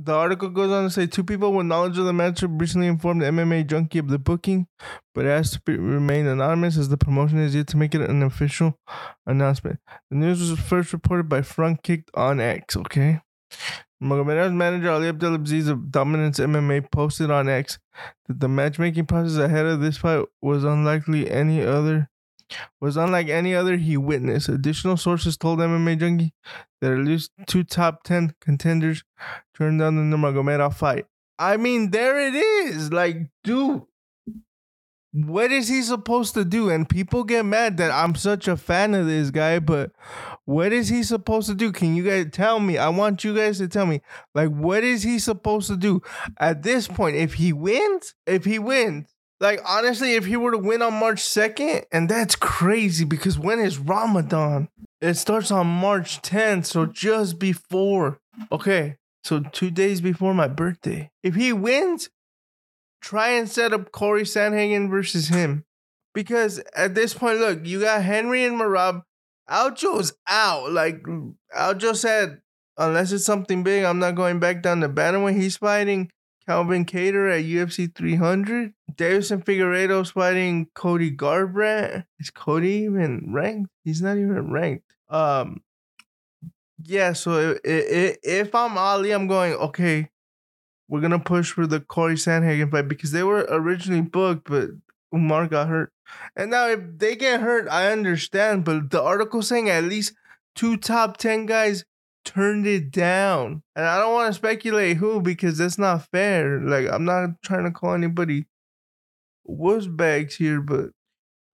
The 0.00 0.14
article 0.14 0.50
goes 0.50 0.70
on 0.70 0.84
to 0.84 0.90
say 0.90 1.06
two 1.08 1.24
people 1.24 1.52
with 1.52 1.66
knowledge 1.66 1.98
of 1.98 2.04
the 2.04 2.12
match 2.12 2.40
have 2.40 2.60
recently 2.60 2.86
informed 2.86 3.20
the 3.20 3.26
MMA 3.26 3.66
junkie 3.66 3.98
of 3.98 4.08
the 4.08 4.18
booking, 4.18 4.68
but 5.12 5.24
it 5.24 5.30
has 5.30 5.50
to 5.50 5.60
remain 5.66 6.28
anonymous 6.28 6.78
as 6.78 6.88
the 6.88 6.96
promotion 6.96 7.38
is 7.38 7.56
yet 7.56 7.66
to 7.68 7.76
make 7.76 7.96
it 7.96 8.08
an 8.08 8.22
official 8.22 8.78
announcement. 9.26 9.80
The 10.10 10.16
news 10.16 10.38
was 10.38 10.60
first 10.60 10.92
reported 10.92 11.28
by 11.28 11.42
Front 11.42 11.82
Kicked 11.82 12.10
on 12.14 12.38
X, 12.38 12.76
okay? 12.76 13.22
Magomedov's 14.02 14.52
manager 14.52 14.90
Ali 14.90 15.08
Abdelaziz 15.08 15.68
of 15.68 15.90
Dominance 15.90 16.38
MMA 16.38 16.90
posted 16.90 17.30
on 17.30 17.48
X 17.48 17.78
that 18.26 18.40
the 18.40 18.48
matchmaking 18.48 19.06
process 19.06 19.36
ahead 19.38 19.66
of 19.66 19.80
this 19.80 19.96
fight 19.98 20.24
was 20.40 20.64
unlikely 20.64 21.30
any 21.30 21.62
other 21.62 22.08
was 22.80 22.96
unlike 22.96 23.28
any 23.28 23.54
other 23.54 23.76
he 23.76 23.96
witnessed. 23.96 24.48
Additional 24.48 24.96
sources 24.96 25.36
told 25.36 25.58
MMA 25.58 25.98
Junkie 25.98 26.32
that 26.80 26.92
at 26.92 26.98
least 26.98 27.30
two 27.46 27.64
top 27.64 28.04
ten 28.04 28.34
contenders 28.40 29.04
turned 29.54 29.80
down 29.80 29.96
the 29.96 30.16
Nurmagomedov 30.16 30.74
fight. 30.74 31.06
I 31.38 31.56
mean, 31.56 31.90
there 31.90 32.18
it 32.18 32.34
is. 32.34 32.92
Like, 32.92 33.28
dude, 33.44 33.82
what 35.12 35.52
is 35.52 35.68
he 35.68 35.82
supposed 35.82 36.34
to 36.34 36.44
do? 36.44 36.70
And 36.70 36.88
people 36.88 37.24
get 37.24 37.44
mad 37.44 37.76
that 37.78 37.90
I'm 37.90 38.14
such 38.14 38.48
a 38.48 38.56
fan 38.56 38.94
of 38.94 39.06
this 39.06 39.30
guy, 39.30 39.58
but 39.58 39.92
what 40.48 40.72
is 40.72 40.88
he 40.88 41.02
supposed 41.02 41.46
to 41.50 41.54
do? 41.54 41.70
Can 41.72 41.94
you 41.94 42.02
guys 42.02 42.28
tell 42.32 42.58
me? 42.58 42.78
I 42.78 42.88
want 42.88 43.22
you 43.22 43.36
guys 43.36 43.58
to 43.58 43.68
tell 43.68 43.84
me. 43.84 44.00
Like, 44.34 44.48
what 44.48 44.82
is 44.82 45.02
he 45.02 45.18
supposed 45.18 45.68
to 45.68 45.76
do 45.76 46.00
at 46.38 46.62
this 46.62 46.88
point? 46.88 47.16
If 47.16 47.34
he 47.34 47.52
wins, 47.52 48.14
if 48.26 48.46
he 48.46 48.58
wins, 48.58 49.14
like 49.40 49.60
honestly, 49.68 50.14
if 50.14 50.24
he 50.24 50.38
were 50.38 50.52
to 50.52 50.56
win 50.56 50.80
on 50.80 50.94
March 50.94 51.20
2nd, 51.20 51.84
and 51.92 52.08
that's 52.08 52.34
crazy 52.34 53.04
because 53.04 53.38
when 53.38 53.60
is 53.60 53.76
Ramadan? 53.76 54.70
It 55.02 55.16
starts 55.18 55.50
on 55.50 55.66
March 55.66 56.22
10th, 56.22 56.64
so 56.64 56.86
just 56.86 57.38
before. 57.38 58.18
Okay, 58.50 58.96
so 59.24 59.40
two 59.40 59.70
days 59.70 60.00
before 60.00 60.32
my 60.32 60.48
birthday. 60.48 61.10
If 61.22 61.34
he 61.34 61.52
wins, 61.52 62.08
try 63.02 63.32
and 63.32 63.50
set 63.50 63.74
up 63.74 63.92
Corey 63.92 64.22
Sandhagen 64.22 64.88
versus 64.88 65.28
him. 65.28 65.66
Because 66.14 66.58
at 66.74 66.94
this 66.94 67.12
point, 67.12 67.38
look, 67.38 67.66
you 67.66 67.82
got 67.82 68.02
Henry 68.02 68.44
and 68.44 68.58
Merab. 68.58 69.02
Aljo's 69.50 70.12
out. 70.28 70.72
Like 70.72 71.02
Aljo 71.56 71.96
said, 71.96 72.40
unless 72.76 73.12
it's 73.12 73.24
something 73.24 73.62
big, 73.62 73.84
I'm 73.84 73.98
not 73.98 74.14
going 74.14 74.40
back 74.40 74.62
down 74.62 74.80
the 74.80 74.88
bantamweight. 74.88 75.40
He's 75.40 75.56
fighting 75.56 76.10
Calvin 76.46 76.84
Kattar 76.84 77.38
at 77.38 77.44
UFC 77.44 77.94
300. 77.94 78.72
Deiveson 78.94 79.44
Figueiredo's 79.44 80.10
fighting 80.10 80.68
Cody 80.74 81.14
Garbrandt. 81.14 82.04
Is 82.18 82.30
Cody 82.30 82.70
even 82.84 83.32
ranked? 83.32 83.70
He's 83.84 84.02
not 84.02 84.16
even 84.16 84.50
ranked. 84.50 84.94
Um, 85.10 85.62
yeah. 86.82 87.12
So 87.12 87.52
if, 87.52 87.58
if, 87.64 88.16
if 88.22 88.54
I'm 88.54 88.78
Ali, 88.78 89.12
I'm 89.12 89.26
going 89.26 89.54
okay. 89.54 90.10
We're 90.88 91.02
gonna 91.02 91.18
push 91.18 91.52
for 91.52 91.66
the 91.66 91.80
Corey 91.80 92.14
Sandhagen 92.14 92.70
fight 92.70 92.88
because 92.88 93.12
they 93.12 93.22
were 93.22 93.46
originally 93.50 94.00
booked, 94.00 94.48
but 94.48 94.70
Umar 95.14 95.46
got 95.46 95.68
hurt. 95.68 95.92
And 96.36 96.50
now 96.50 96.68
if 96.68 96.80
they 96.96 97.16
get 97.16 97.40
hurt, 97.40 97.68
I 97.68 97.90
understand. 97.90 98.64
But 98.64 98.90
the 98.90 99.02
article 99.02 99.42
saying 99.42 99.68
at 99.68 99.84
least 99.84 100.14
two 100.54 100.76
top 100.76 101.16
ten 101.16 101.46
guys 101.46 101.84
turned 102.24 102.66
it 102.66 102.90
down. 102.90 103.62
And 103.74 103.86
I 103.86 103.98
don't 103.98 104.12
want 104.12 104.28
to 104.28 104.38
speculate 104.38 104.98
who 104.98 105.20
because 105.20 105.58
that's 105.58 105.78
not 105.78 106.08
fair. 106.10 106.60
Like 106.60 106.86
I'm 106.90 107.04
not 107.04 107.40
trying 107.42 107.64
to 107.64 107.70
call 107.70 107.94
anybody 107.94 108.46
wuss 109.44 109.86
bags 109.86 110.36
here, 110.36 110.60
but 110.60 110.90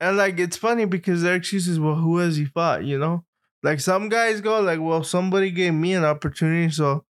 and 0.01 0.17
like 0.17 0.39
it's 0.39 0.57
funny 0.57 0.85
because 0.85 1.23
their 1.23 1.37
excuse 1.37 1.69
is 1.69 1.81
well, 1.81 1.95
who 1.95 2.19
has 2.19 2.37
he 2.37 2.45
fought, 2.45 2.85
you 2.85 2.99
know? 2.99 3.25
Like 3.63 3.81
some 3.81 4.09
guys 4.11 4.41
go 4.41 4.61
like, 4.61 4.81
well, 4.81 5.03
somebody 5.05 5.51
gave 5.51 5.73
me 5.73 5.95
an 5.95 6.05
opportunity, 6.05 6.71
so 6.71 7.05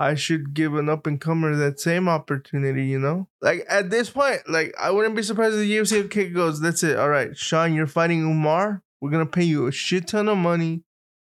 I 0.00 0.14
should 0.14 0.54
give 0.54 0.76
an 0.76 0.88
up 0.88 1.08
and 1.08 1.20
comer 1.20 1.56
that 1.56 1.80
same 1.80 2.08
opportunity, 2.08 2.86
you 2.86 3.00
know? 3.00 3.26
Like 3.42 3.66
at 3.68 3.90
this 3.90 4.08
point, 4.08 4.48
like 4.48 4.72
I 4.80 4.92
wouldn't 4.92 5.16
be 5.16 5.24
surprised 5.24 5.56
if 5.56 5.60
the 5.60 5.76
UFC 5.76 6.08
kick 6.08 6.32
goes, 6.32 6.60
that's 6.60 6.84
it. 6.84 6.96
All 6.96 7.08
right, 7.08 7.36
Sean, 7.36 7.74
you're 7.74 7.88
fighting 7.88 8.22
Umar. 8.22 8.82
We're 9.00 9.10
gonna 9.10 9.26
pay 9.26 9.42
you 9.42 9.66
a 9.66 9.72
shit 9.72 10.06
ton 10.06 10.28
of 10.28 10.38
money. 10.38 10.84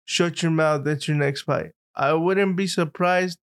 Shut 0.06 0.42
your 0.42 0.52
mouth. 0.52 0.84
That's 0.84 1.08
your 1.08 1.16
next 1.16 1.44
fight. 1.44 1.74
I 1.96 2.14
wouldn't 2.14 2.56
be 2.56 2.66
surprised 2.66 3.38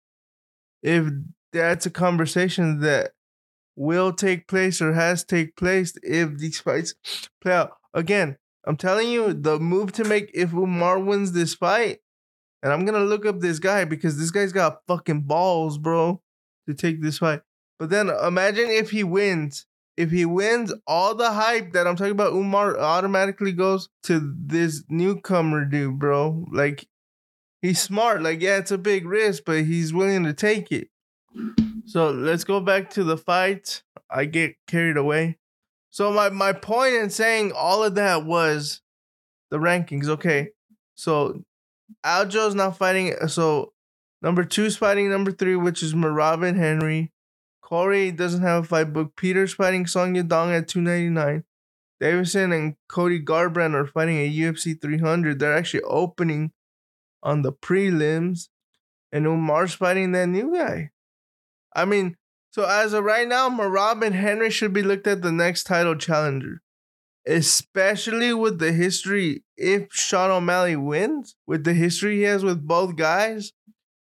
if 0.81 1.05
that's 1.53 1.85
a 1.85 1.91
conversation 1.91 2.79
that 2.79 3.11
will 3.75 4.13
take 4.13 4.47
place 4.47 4.81
or 4.81 4.93
has 4.93 5.23
take 5.23 5.55
place 5.55 5.93
if 6.01 6.37
these 6.39 6.59
fights 6.59 6.95
play 7.41 7.53
out. 7.53 7.73
Again, 7.93 8.37
I'm 8.65 8.77
telling 8.77 9.09
you, 9.09 9.33
the 9.33 9.59
move 9.59 9.91
to 9.93 10.03
make 10.03 10.31
if 10.33 10.51
Umar 10.51 10.97
wins 10.97 11.31
this 11.31 11.53
fight, 11.53 11.99
and 12.63 12.71
I'm 12.71 12.85
gonna 12.85 13.03
look 13.03 13.25
up 13.25 13.39
this 13.39 13.59
guy 13.59 13.85
because 13.85 14.17
this 14.17 14.31
guy's 14.31 14.53
got 14.53 14.81
fucking 14.87 15.21
balls, 15.21 15.77
bro, 15.77 16.21
to 16.67 16.73
take 16.73 17.01
this 17.01 17.17
fight. 17.17 17.41
But 17.79 17.89
then 17.89 18.09
imagine 18.09 18.69
if 18.69 18.91
he 18.91 19.03
wins. 19.03 19.65
If 19.97 20.09
he 20.11 20.25
wins, 20.25 20.73
all 20.87 21.15
the 21.15 21.31
hype 21.31 21.73
that 21.73 21.85
I'm 21.85 21.95
talking 21.95 22.13
about, 22.13 22.33
Umar 22.33 22.79
automatically 22.79 23.51
goes 23.51 23.89
to 24.03 24.33
this 24.37 24.83
newcomer 24.89 25.65
dude, 25.65 25.99
bro. 25.99 26.45
Like 26.51 26.87
he's 27.61 27.81
smart. 27.81 28.21
Like, 28.21 28.41
yeah, 28.41 28.57
it's 28.57 28.71
a 28.71 28.77
big 28.77 29.05
risk, 29.05 29.43
but 29.45 29.63
he's 29.63 29.93
willing 29.93 30.23
to 30.23 30.33
take 30.33 30.71
it. 30.71 30.89
So 31.85 32.09
let's 32.11 32.43
go 32.43 32.59
back 32.59 32.89
to 32.91 33.03
the 33.03 33.17
fight. 33.17 33.83
I 34.09 34.25
get 34.25 34.55
carried 34.67 34.97
away. 34.97 35.37
So 35.89 36.11
my 36.11 36.29
my 36.29 36.53
point 36.53 36.95
in 36.95 37.09
saying 37.09 37.51
all 37.53 37.83
of 37.83 37.95
that 37.95 38.25
was 38.25 38.81
the 39.49 39.57
rankings. 39.57 40.07
Okay, 40.07 40.49
so 40.95 41.43
Aljo's 42.03 42.55
not 42.55 42.77
fighting. 42.77 43.13
Uh, 43.19 43.27
so 43.27 43.73
number 44.21 44.43
two 44.43 44.65
is 44.65 44.77
fighting 44.77 45.09
number 45.09 45.31
three, 45.31 45.55
which 45.55 45.83
is 45.83 45.93
Merab 45.93 46.43
Henry. 46.55 47.11
Corey 47.61 48.11
doesn't 48.11 48.41
have 48.41 48.63
a 48.65 48.67
fight 48.67 48.93
book. 48.93 49.15
Peter's 49.15 49.53
fighting 49.53 49.87
Song 49.87 50.13
Yadong 50.15 50.57
at 50.57 50.67
299. 50.67 51.43
Deiveson 52.01 52.53
and 52.53 52.75
Cody 52.89 53.19
Garbrandt 53.23 53.75
are 53.75 53.85
fighting 53.85 54.19
at 54.19 54.33
UFC 54.33 54.79
300. 54.81 55.39
They're 55.39 55.55
actually 55.55 55.83
opening 55.83 56.51
on 57.23 57.43
the 57.43 57.53
prelims. 57.53 58.49
And 59.11 59.25
Umar's 59.25 59.73
fighting 59.73 60.11
that 60.13 60.27
new 60.27 60.55
guy. 60.55 60.91
I 61.75 61.85
mean, 61.85 62.17
so 62.51 62.65
as 62.65 62.93
of 62.93 63.03
right 63.03 63.27
now, 63.27 63.49
Merab 63.49 64.05
and 64.05 64.15
Henry 64.15 64.49
should 64.49 64.73
be 64.73 64.81
looked 64.81 65.07
at 65.07 65.21
the 65.21 65.31
next 65.31 65.63
title 65.63 65.95
challenger. 65.95 66.61
Especially 67.27 68.33
with 68.33 68.59
the 68.59 68.71
history, 68.71 69.43
if 69.55 69.87
Sean 69.91 70.31
O'Malley 70.31 70.75
wins, 70.75 71.35
with 71.45 71.63
the 71.63 71.73
history 71.73 72.17
he 72.17 72.21
has 72.23 72.43
with 72.43 72.65
both 72.65 72.95
guys, 72.95 73.53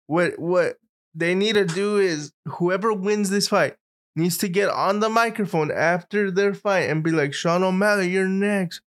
what 0.08 0.40
what 0.40 0.78
they 1.14 1.36
need 1.36 1.54
to 1.54 1.66
do 1.66 1.98
is 1.98 2.34
whoever 2.48 2.92
wins 2.92 3.30
this 3.30 3.48
fight 3.48 3.76
needs 4.16 4.38
to 4.40 4.48
get 4.48 4.70
on 4.70 5.00
the 5.00 5.10
microphone 5.10 5.72
after 5.72 6.32
their 6.32 6.54
fight 6.54 6.90
and 6.90 7.04
be 7.04 7.12
like, 7.12 7.34
Sean 7.34 7.64
O'Malley, 7.64 8.10
you're 8.10 8.28
next, 8.28 8.82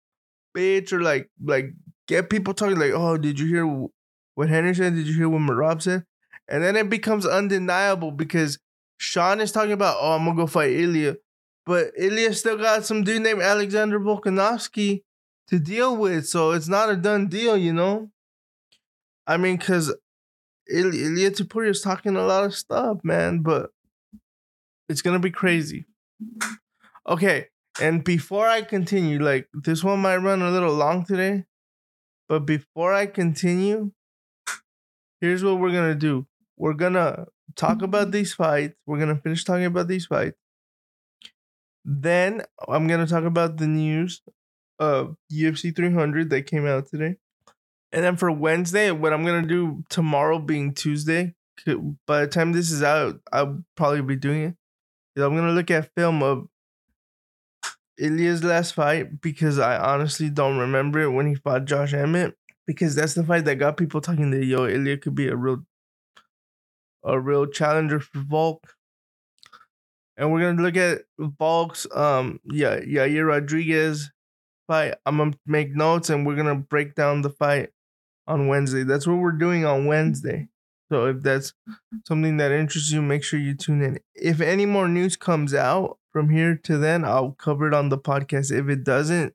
bitch, 0.57 0.93
or 0.93 1.01
like 1.01 1.31
like 1.43 1.73
get 2.09 2.31
people 2.31 2.55
talking 2.55 2.79
like, 2.79 2.93
oh, 2.93 3.17
did 3.17 3.39
you 3.39 3.47
hear 3.47 3.89
what 4.35 4.49
Henry 4.49 4.75
said? 4.75 4.95
Did 4.95 5.07
you 5.07 5.15
hear 5.15 5.29
what 5.29 5.43
Merab 5.43 5.83
said? 5.83 6.05
And 6.49 6.63
then 6.63 6.77
it 6.77 6.89
becomes 6.89 7.27
undeniable 7.27 8.11
because 8.13 8.59
Sean 8.99 9.41
is 9.41 9.53
talking 9.53 9.73
about, 9.73 9.97
oh, 10.01 10.13
I'm 10.13 10.25
gonna 10.25 10.37
go 10.37 10.47
fight 10.47 10.73
Ilya. 10.73 11.17
But 11.67 11.93
Ilya 11.99 12.33
still 12.35 12.57
got 12.57 12.87
some 12.87 13.03
dude 13.03 13.23
named 13.23 13.43
Alexander 13.43 13.99
Volkanovski 13.99 15.03
to 15.49 15.59
deal 15.59 15.97
with. 15.97 16.27
So 16.29 16.53
it's 16.53 16.69
not 16.69 16.91
a 16.91 16.97
done 16.97 17.27
deal, 17.27 17.57
you 17.57 17.73
know? 17.73 18.11
I 19.27 19.37
mean, 19.37 19.57
because 19.57 19.95
Il- 20.69 20.95
Ilya 20.95 21.33
Topuria 21.33 21.71
is 21.71 21.83
talking 21.83 22.17
a 22.17 22.25
lot 22.27 22.45
of 22.45 22.55
stuff, 22.55 22.99
man, 23.03 23.41
but 23.41 23.71
it's 24.89 25.03
gonna 25.03 25.19
be 25.19 25.31
crazy. 25.31 25.87
Okay, 27.09 27.47
and 27.81 28.03
before 28.05 28.47
I 28.47 28.63
continue, 28.63 29.23
like 29.23 29.49
this 29.53 29.85
one 29.85 30.01
might 30.01 30.17
run 30.19 30.43
a 30.43 30.51
little 30.51 30.75
long 30.75 31.05
today, 31.05 31.45
but 32.29 32.41
before 32.41 32.93
I 32.93 33.07
continue, 33.07 33.93
here's 35.21 35.45
what 35.45 35.59
we're 35.59 35.73
gonna 35.73 35.95
do. 35.95 36.27
We're 36.57 36.75
gonna 36.75 37.27
talk 37.55 37.83
about 37.83 38.11
these 38.11 38.35
fights. 38.35 38.75
We're 38.87 38.99
gonna 38.99 39.17
finish 39.17 39.45
talking 39.45 39.65
about 39.67 39.89
these 39.89 40.07
fights. 40.07 40.37
Then 41.89 42.43
I'm 42.69 42.89
gonna 42.89 43.07
talk 43.07 43.25
about 43.25 43.59
the 43.59 43.69
news 43.69 44.21
of 44.81 45.17
UFC 45.33 45.75
300 45.75 46.31
that 46.31 46.47
came 46.47 46.67
out 46.67 46.89
today. 46.89 47.17
And 47.93 48.05
then 48.05 48.17
for 48.17 48.31
Wednesday, 48.31 48.91
what 48.91 49.13
I'm 49.13 49.25
gonna 49.25 49.47
do 49.47 49.85
tomorrow 49.89 50.41
being 50.41 50.75
Tuesday, 50.75 51.35
by 52.07 52.23
the 52.23 52.27
time 52.27 52.53
this 52.53 52.73
is 52.73 52.83
out, 52.83 53.21
I'll 53.33 53.63
probably 53.77 54.03
be 54.03 54.17
doing 54.17 54.43
it. 54.43 54.57
I'm 55.23 55.37
gonna 55.37 55.53
look 55.53 55.71
at 55.71 55.95
film 55.95 56.25
of 56.25 56.49
Ilya's 57.99 58.43
last 58.43 58.75
fight 58.75 59.21
because 59.21 59.59
I 59.59 59.79
honestly 59.79 60.29
don't 60.29 60.59
remember 60.59 61.01
it 61.01 61.11
when 61.11 61.27
he 61.27 61.37
fought 61.37 61.65
Josh 61.67 61.95
Emmett 61.95 62.37
because 62.67 62.97
that's 62.97 63.15
the 63.15 63.25
fight 63.25 63.45
that 63.45 63.57
got 63.57 63.77
people 63.77 64.01
talking 64.01 64.31
that 64.33 64.45
yo 64.45 64.67
Ilya 64.67 64.99
could 64.99 65.15
be 65.15 65.29
a 65.29 65.37
real 65.37 65.65
a 67.05 67.19
real 67.19 67.47
challenger 67.47 68.01
for 68.01 68.19
Volk. 68.19 68.75
And 70.17 70.33
we're 70.33 70.41
gonna 70.41 70.63
look 70.63 70.77
at 70.77 71.03
Volk's 71.19 71.87
um 71.95 72.41
yeah 72.45 72.79
Yair 72.81 73.27
Rodriguez 73.29 74.11
fight. 74.67 74.95
I'm 75.05 75.19
gonna 75.19 75.33
make 75.47 75.75
notes 75.75 76.11
and 76.11 76.27
we're 76.27 76.37
gonna 76.37 76.57
break 76.57 76.95
down 76.95 77.23
the 77.23 77.31
fight 77.31 77.71
on 78.27 78.49
Wednesday. 78.49 78.83
That's 78.83 79.07
what 79.07 79.19
we're 79.19 79.33
doing 79.33 79.65
on 79.65 79.87
Wednesday. 79.87 80.49
So 80.91 81.07
if 81.07 81.23
that's 81.23 81.53
something 82.07 82.37
that 82.37 82.53
interests 82.53 82.93
you, 82.93 83.03
make 83.03 83.25
sure 83.25 83.41
you 83.41 83.55
tune 83.55 83.83
in. 83.83 83.99
If 84.15 84.41
any 84.41 84.67
more 84.67 84.89
news 84.89 85.17
comes 85.17 85.53
out 85.53 85.99
from 86.13 86.31
here 86.31 86.57
to 86.65 86.79
then, 86.79 87.05
I'll 87.05 87.33
cover 87.33 87.67
it 87.67 87.75
on 87.75 87.89
the 87.89 87.99
podcast. 87.99 88.57
If 88.57 88.69
it 88.69 88.85
doesn't, 88.85 89.35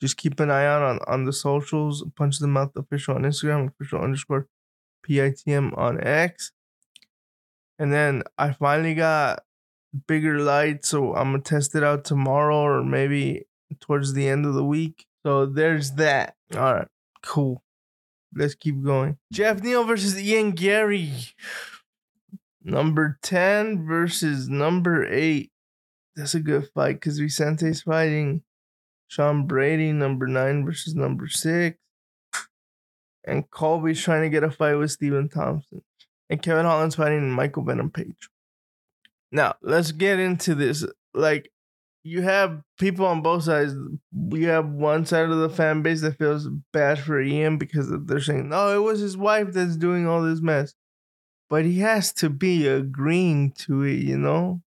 just 0.00 0.16
keep 0.16 0.40
an 0.40 0.50
eye 0.50 0.66
out 0.66 0.82
on, 0.82 0.98
on 1.06 1.24
the 1.24 1.32
socials. 1.32 2.04
Punch 2.16 2.38
the 2.38 2.48
mouth 2.48 2.72
official 2.76 3.14
on 3.14 3.22
Instagram, 3.22 3.68
official 3.68 4.00
underscore 4.00 4.48
PITM 5.08 5.76
on 5.78 6.04
X. 6.04 6.52
And 7.78 7.92
then 7.92 8.24
I 8.36 8.52
finally 8.52 8.94
got 8.94 9.44
bigger 10.06 10.38
light, 10.40 10.84
so 10.84 11.14
I'm 11.14 11.32
gonna 11.32 11.42
test 11.42 11.74
it 11.74 11.82
out 11.82 12.04
tomorrow 12.04 12.60
or 12.60 12.84
maybe 12.84 13.46
towards 13.80 14.12
the 14.12 14.28
end 14.28 14.46
of 14.46 14.54
the 14.54 14.64
week. 14.64 15.06
So 15.24 15.46
there's 15.46 15.92
that. 15.92 16.34
All 16.54 16.74
right, 16.74 16.88
cool. 17.22 17.62
Let's 18.34 18.54
keep 18.54 18.82
going. 18.82 19.18
Jeff 19.32 19.62
Neal 19.62 19.84
versus 19.84 20.20
Ian 20.20 20.52
Garry. 20.52 21.12
Number 22.62 23.18
10 23.22 23.86
versus 23.86 24.48
number 24.48 25.06
8. 25.06 25.50
That's 26.14 26.34
a 26.34 26.40
good 26.40 26.68
fight 26.74 26.94
because 26.94 27.18
Vicente's 27.18 27.82
fighting 27.82 28.42
Sean 29.06 29.46
Brady, 29.46 29.92
number 29.92 30.26
9 30.26 30.64
versus 30.64 30.94
number 30.94 31.28
6. 31.28 31.78
And 33.24 33.50
Colby's 33.50 34.02
trying 34.02 34.22
to 34.22 34.28
get 34.28 34.44
a 34.44 34.50
fight 34.50 34.74
with 34.74 34.90
Stephen 34.90 35.28
Thompson. 35.28 35.82
And 36.30 36.42
Kevin 36.42 36.66
Holland's 36.66 36.96
fighting 36.96 37.30
Michael 37.30 37.64
Venom 37.64 37.90
Page. 37.90 38.28
Now, 39.30 39.56
let's 39.62 39.92
get 39.92 40.18
into 40.18 40.54
this. 40.54 40.86
Like, 41.14 41.50
you 42.02 42.22
have 42.22 42.62
people 42.78 43.06
on 43.06 43.22
both 43.22 43.44
sides. 43.44 43.74
You 44.30 44.48
have 44.48 44.68
one 44.68 45.04
side 45.04 45.28
of 45.28 45.38
the 45.38 45.50
fan 45.50 45.82
base 45.82 46.00
that 46.00 46.18
feels 46.18 46.48
bad 46.72 46.98
for 46.98 47.20
Ian 47.20 47.58
because 47.58 47.92
they're 48.06 48.20
saying, 48.20 48.48
no, 48.48 48.74
it 48.74 48.82
was 48.82 49.00
his 49.00 49.16
wife 49.16 49.52
that's 49.52 49.76
doing 49.76 50.06
all 50.06 50.22
this 50.22 50.40
mess. 50.40 50.74
But 51.50 51.64
he 51.64 51.80
has 51.80 52.12
to 52.14 52.30
be 52.30 52.66
agreeing 52.66 53.52
to 53.52 53.82
it, 53.82 54.00
you 54.00 54.18
know? 54.18 54.62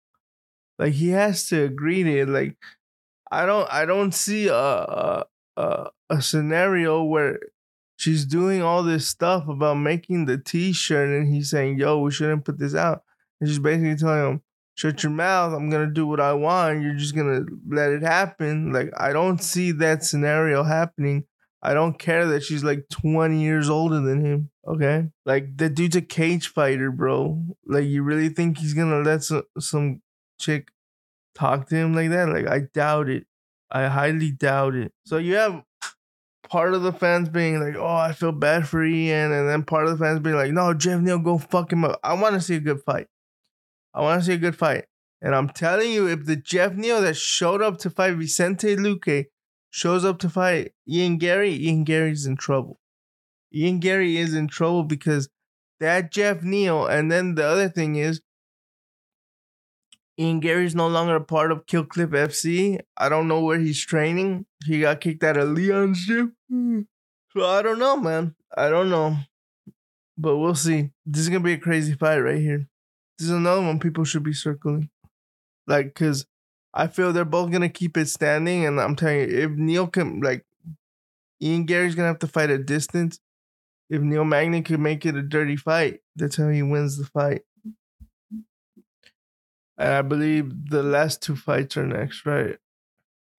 Like 0.77 0.93
he 0.93 1.09
has 1.09 1.45
to 1.47 1.63
agree 1.63 2.03
to 2.03 2.19
it. 2.19 2.29
Like 2.29 2.55
I 3.29 3.45
don't 3.45 3.71
I 3.71 3.85
don't 3.85 4.13
see 4.13 4.47
a 4.47 4.55
a, 4.55 5.25
a, 5.57 5.89
a 6.09 6.21
scenario 6.21 7.03
where 7.03 7.39
she's 7.97 8.25
doing 8.25 8.61
all 8.63 8.81
this 8.81 9.05
stuff 9.05 9.47
about 9.49 9.75
making 9.75 10.25
the 10.25 10.37
t-shirt 10.37 11.09
and 11.09 11.33
he's 11.33 11.49
saying, 11.49 11.77
yo, 11.77 11.99
we 11.99 12.11
shouldn't 12.11 12.45
put 12.45 12.57
this 12.57 12.73
out. 12.73 13.03
And 13.39 13.49
she's 13.49 13.59
basically 13.59 13.97
telling 13.97 14.31
him, 14.33 14.41
shut 14.79 15.03
your 15.03 15.11
mouth. 15.11 15.53
I'm 15.53 15.69
gonna 15.69 15.91
do 15.91 16.07
what 16.07 16.21
I 16.21 16.31
want. 16.31 16.81
You're 16.81 16.93
just 16.93 17.13
gonna 17.13 17.41
let 17.67 17.91
it 17.91 18.01
happen. 18.01 18.71
Like 18.71 18.91
I 18.97 19.11
don't 19.11 19.43
see 19.43 19.71
that 19.73 20.05
scenario 20.05 20.63
happening. 20.63 21.25
I 21.61 21.73
don't 21.73 21.99
care 21.99 22.25
that 22.27 22.43
she's 22.43 22.63
like 22.63 22.87
20 22.89 23.41
years 23.41 23.69
older 23.69 23.99
than 23.99 24.23
him. 24.23 24.49
Okay, 24.65 25.07
like 25.25 25.57
the 25.57 25.69
dude's 25.69 25.97
a 25.97 26.01
cage 26.01 26.47
fighter, 26.47 26.91
bro. 26.91 27.43
Like 27.65 27.85
you 27.85 28.03
really 28.03 28.29
think 28.29 28.57
he's 28.57 28.73
gonna 28.73 29.01
let 29.01 29.23
some 29.23 29.43
some 29.59 30.01
chick 30.39 30.71
talk 31.35 31.67
to 31.67 31.75
him 31.75 31.93
like 31.93 32.11
that? 32.11 32.29
Like 32.29 32.47
I 32.47 32.59
doubt 32.73 33.09
it. 33.09 33.25
I 33.69 33.87
highly 33.87 34.31
doubt 34.31 34.75
it. 34.75 34.93
So 35.05 35.17
you 35.17 35.35
have 35.35 35.61
part 36.49 36.73
of 36.73 36.83
the 36.83 36.93
fans 36.93 37.27
being 37.27 37.59
like, 37.59 37.75
"Oh, 37.75 37.85
I 37.85 38.13
feel 38.13 38.31
bad 38.31 38.65
for 38.65 38.81
Ian," 38.81 39.33
and 39.33 39.49
then 39.49 39.63
part 39.63 39.87
of 39.87 39.91
the 39.91 40.05
fans 40.05 40.21
being 40.21 40.37
like, 40.37 40.53
"No, 40.53 40.73
Jeff 40.73 41.01
Neal, 41.01 41.19
go 41.19 41.37
fuck 41.37 41.73
him 41.73 41.83
up." 41.83 41.99
I 42.01 42.13
want 42.13 42.35
to 42.35 42.41
see 42.41 42.55
a 42.55 42.61
good 42.61 42.81
fight. 42.81 43.07
I 43.93 44.01
want 44.01 44.21
to 44.21 44.25
see 44.25 44.33
a 44.33 44.37
good 44.37 44.55
fight. 44.55 44.85
And 45.21 45.35
I'm 45.35 45.49
telling 45.49 45.91
you, 45.91 46.07
if 46.07 46.25
the 46.25 46.35
Jeff 46.35 46.73
Neal 46.73 47.01
that 47.01 47.17
showed 47.17 47.61
up 47.61 47.77
to 47.79 47.89
fight 47.89 48.15
Vicente 48.15 48.75
Luque 48.75 49.25
shows 49.69 50.05
up 50.05 50.19
to 50.19 50.29
fight 50.29 50.73
Ian 50.87 51.17
Garry, 51.17 51.53
Ian 51.53 51.83
Garry's 51.83 52.25
in 52.25 52.37
trouble. 52.37 52.79
Ian 53.53 53.79
Garry 53.79 54.17
is 54.17 54.33
in 54.33 54.47
trouble 54.47 54.83
because 54.83 55.29
that 55.79 56.11
Jeff 56.11 56.43
Neal, 56.43 56.85
and 56.85 57.11
then 57.11 57.35
the 57.35 57.45
other 57.45 57.69
thing 57.69 57.95
is, 57.95 58.21
Ian 60.19 60.41
Garry's 60.41 60.75
no 60.75 60.87
longer 60.87 61.15
a 61.15 61.23
part 61.23 61.51
of 61.51 61.65
Kill 61.65 61.85
Cliff 61.85 62.09
FC. 62.09 62.79
I 62.97 63.07
don't 63.07 63.29
know 63.29 63.41
where 63.41 63.57
he's 63.57 63.83
training. 63.85 64.45
He 64.65 64.81
got 64.81 64.99
kicked 64.99 65.23
out 65.23 65.37
of 65.37 65.49
Leon's 65.49 65.99
ship. 65.99 66.29
So 67.37 67.45
I 67.45 67.61
don't 67.61 67.77
know, 67.77 67.95
man. 67.95 68.33
I 68.57 68.69
don't 68.69 68.89
know. 68.89 69.15
But 70.17 70.37
we'll 70.37 70.55
see. 70.55 70.89
This 71.05 71.21
is 71.21 71.29
gonna 71.29 71.41
be 71.41 71.53
a 71.53 71.59
crazy 71.59 71.93
fight 71.93 72.17
right 72.17 72.39
here. 72.39 72.67
This 73.19 73.27
is 73.27 73.33
another 73.33 73.61
one 73.61 73.79
people 73.79 74.05
should 74.05 74.23
be 74.23 74.33
circling. 74.33 74.89
Like, 75.67 75.87
because 75.87 76.25
I 76.73 76.87
feel 76.87 77.11
they're 77.11 77.25
both 77.25 77.51
going 77.51 77.61
to 77.61 77.69
keep 77.69 77.97
it 77.97 78.07
standing. 78.07 78.65
And 78.65 78.79
I'm 78.79 78.95
telling 78.95 79.19
you, 79.19 79.37
if 79.37 79.51
Neal 79.51 79.87
can, 79.87 80.21
like, 80.21 80.45
Ian 81.41 81.65
Garry's 81.65 81.95
going 81.95 82.05
to 82.05 82.09
have 82.09 82.19
to 82.19 82.27
fight 82.27 82.49
at 82.49 82.65
distance. 82.65 83.19
If 83.89 84.01
Neil 84.01 84.23
Magny 84.23 84.61
could 84.61 84.79
make 84.79 85.05
it 85.05 85.15
a 85.15 85.21
dirty 85.21 85.57
fight, 85.57 86.01
that's 86.15 86.37
how 86.37 86.47
he 86.47 86.61
wins 86.61 86.97
the 86.97 87.05
fight. 87.05 87.41
And 89.77 89.93
I 89.93 90.01
believe 90.01 90.69
the 90.69 90.83
last 90.83 91.21
two 91.21 91.35
fights 91.35 91.75
are 91.75 91.87
next, 91.87 92.25
right? 92.25 92.57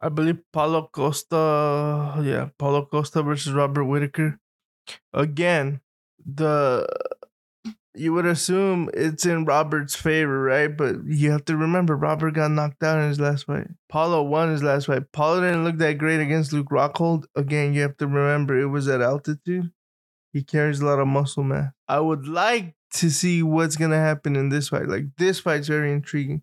I 0.01 0.09
believe 0.09 0.39
Paulo 0.53 0.89
Costa, 0.91 2.21
yeah, 2.23 2.49
Paulo 2.59 2.85
Costa 2.87 3.23
versus 3.23 3.53
Robert 3.53 3.85
Whitaker. 3.85 4.41
Again, 5.13 5.81
the 6.25 6.87
you 7.95 8.13
would 8.13 8.27
assume 8.27 8.89
it's 8.95 9.27
in 9.27 9.45
Robert's 9.45 9.97
favor, 9.97 10.43
right? 10.43 10.69
But 10.69 11.05
you 11.05 11.31
have 11.33 11.45
to 11.47 11.57
remember 11.57 11.97
Robert 11.97 12.33
got 12.35 12.51
knocked 12.51 12.83
out 12.83 12.99
in 12.99 13.09
his 13.09 13.19
last 13.21 13.47
fight. 13.47 13.67
Paulo 13.89 14.23
won 14.23 14.51
his 14.51 14.63
last 14.63 14.87
fight. 14.87 15.11
Paulo 15.13 15.41
didn't 15.41 15.65
look 15.65 15.79
that 15.79 15.99
great 15.99 16.21
against 16.21 16.53
Luke 16.53 16.69
Rockhold. 16.71 17.25
Again, 17.35 17.75
you 17.75 17.83
have 17.83 17.97
to 17.99 18.07
remember 18.07 18.59
it 18.59 18.67
was 18.67 18.89
at 18.89 19.01
altitude. 19.01 19.73
He 20.33 20.45
carries 20.45 20.81
a 20.81 20.87
lot 20.87 21.01
of 21.01 21.09
muscle 21.09 21.43
mass. 21.43 21.73
I 21.89 21.99
would 21.99 22.29
like 22.29 22.77
to 22.95 23.11
see 23.11 23.43
what's 23.43 23.77
gonna 23.77 23.99
happen 23.99 24.37
in 24.37 24.49
this 24.49 24.69
fight. 24.69 24.89
Like 24.89 25.07
this 25.19 25.41
fight's 25.41 25.69
very 25.69 25.93
intriguing. 25.93 26.43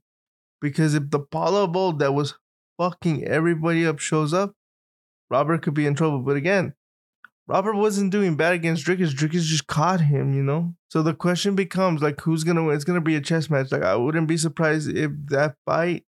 Because 0.60 0.96
if 0.96 1.10
the 1.12 1.20
Paulo 1.20 1.68
Bowl 1.68 1.94
that 1.94 2.14
was 2.14 2.34
fucking 2.78 3.24
everybody 3.26 3.86
up 3.86 4.00
shows 4.00 4.34
up, 4.34 4.54
Robert 5.30 5.62
could 5.62 5.74
be 5.74 5.86
in 5.86 5.96
trouble. 5.96 6.20
But 6.20 6.36
again, 6.36 6.74
Robert 7.48 7.76
wasn't 7.76 8.12
doing 8.12 8.36
bad 8.36 8.54
against 8.54 8.86
Dricus. 8.86 9.14
Dricus 9.14 9.44
just 9.44 9.68
caught 9.68 10.02
him, 10.02 10.34
you 10.34 10.44
know? 10.44 10.74
So 10.90 11.02
the 11.02 11.14
question 11.14 11.56
becomes 11.56 12.02
like 12.02 12.20
who's 12.22 12.44
gonna 12.44 12.64
win? 12.64 12.76
It's 12.76 12.84
gonna 12.84 13.02
be 13.02 13.16
a 13.16 13.22
chess 13.22 13.50
match. 13.50 13.72
Like 13.72 13.84
I 13.84 13.96
wouldn't 13.96 14.28
be 14.28 14.38
surprised 14.38 14.90
if 14.90 15.12
that 15.30 15.56
fight 15.66 16.04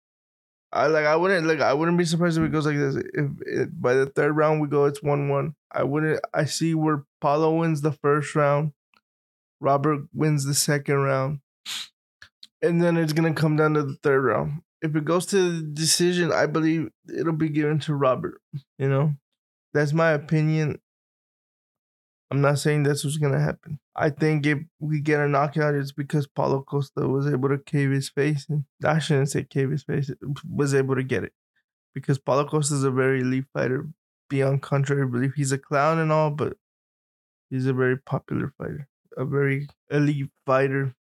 I 0.75 0.87
like 0.87 1.05
I 1.05 1.15
wouldn't 1.15 1.47
like 1.47 1.61
I 1.61 1.73
wouldn't 1.73 1.97
be 1.97 2.03
surprised 2.03 2.37
if 2.37 2.43
it 2.43 2.51
goes 2.51 2.65
like 2.65 2.75
this. 2.75 2.95
If 2.95 3.31
it, 3.45 3.81
by 3.81 3.93
the 3.93 4.07
third 4.07 4.33
round 4.33 4.61
we 4.61 4.67
go 4.67 4.85
it's 4.85 5.01
one 5.01 5.29
one. 5.29 5.55
I 5.71 5.83
wouldn't 5.83 6.19
I 6.33 6.43
see 6.45 6.75
where 6.75 7.05
Paulo 7.21 7.55
wins 7.55 7.81
the 7.81 7.93
first 7.93 8.35
round, 8.35 8.73
Robert 9.61 10.01
wins 10.13 10.43
the 10.45 10.53
second 10.53 10.95
round, 10.95 11.39
and 12.61 12.83
then 12.83 12.97
it's 12.97 13.13
gonna 13.13 13.33
come 13.33 13.55
down 13.55 13.75
to 13.75 13.83
the 13.83 13.97
third 14.03 14.21
round. 14.25 14.63
If 14.81 14.95
it 14.97 15.05
goes 15.05 15.25
to 15.27 15.61
the 15.61 15.61
decision, 15.61 16.33
I 16.33 16.45
believe 16.45 16.89
it'll 17.07 17.31
be 17.33 17.49
given 17.49 17.79
to 17.79 17.95
Robert. 17.95 18.41
You 18.77 18.89
know, 18.89 19.13
that's 19.73 19.93
my 19.93 20.11
opinion. 20.11 20.79
I'm 22.31 22.41
not 22.41 22.59
saying 22.59 22.83
that's 22.83 23.03
what's 23.03 23.17
gonna 23.17 23.39
happen. 23.39 23.79
I 23.95 24.09
think 24.09 24.45
if 24.45 24.59
we 24.79 24.99
get 24.99 25.19
a 25.19 25.27
knockout, 25.27 25.75
it's 25.75 25.91
because 25.91 26.27
Paulo 26.27 26.63
Costa 26.63 27.07
was 27.07 27.27
able 27.27 27.49
to 27.49 27.57
cave 27.57 27.91
his 27.91 28.09
face, 28.09 28.47
and 28.49 28.65
I 28.83 28.99
shouldn't 28.99 29.29
say 29.29 29.43
cave 29.43 29.71
his 29.71 29.83
face, 29.83 30.11
was 30.49 30.73
able 30.73 30.95
to 30.95 31.03
get 31.03 31.23
it 31.23 31.33
because 31.93 32.17
Paulo 32.19 32.45
Costa 32.45 32.75
is 32.75 32.83
a 32.83 32.91
very 32.91 33.21
elite 33.21 33.45
fighter. 33.53 33.87
Beyond 34.27 34.63
contrary 34.63 35.07
belief, 35.07 35.33
he's 35.35 35.51
a 35.51 35.57
clown 35.57 35.99
and 35.99 36.11
all, 36.11 36.31
but 36.31 36.57
he's 37.51 37.67
a 37.67 37.73
very 37.73 37.97
popular 37.97 38.53
fighter, 38.57 38.87
a 39.15 39.23
very 39.23 39.67
elite 39.91 40.31
fighter. 40.47 40.95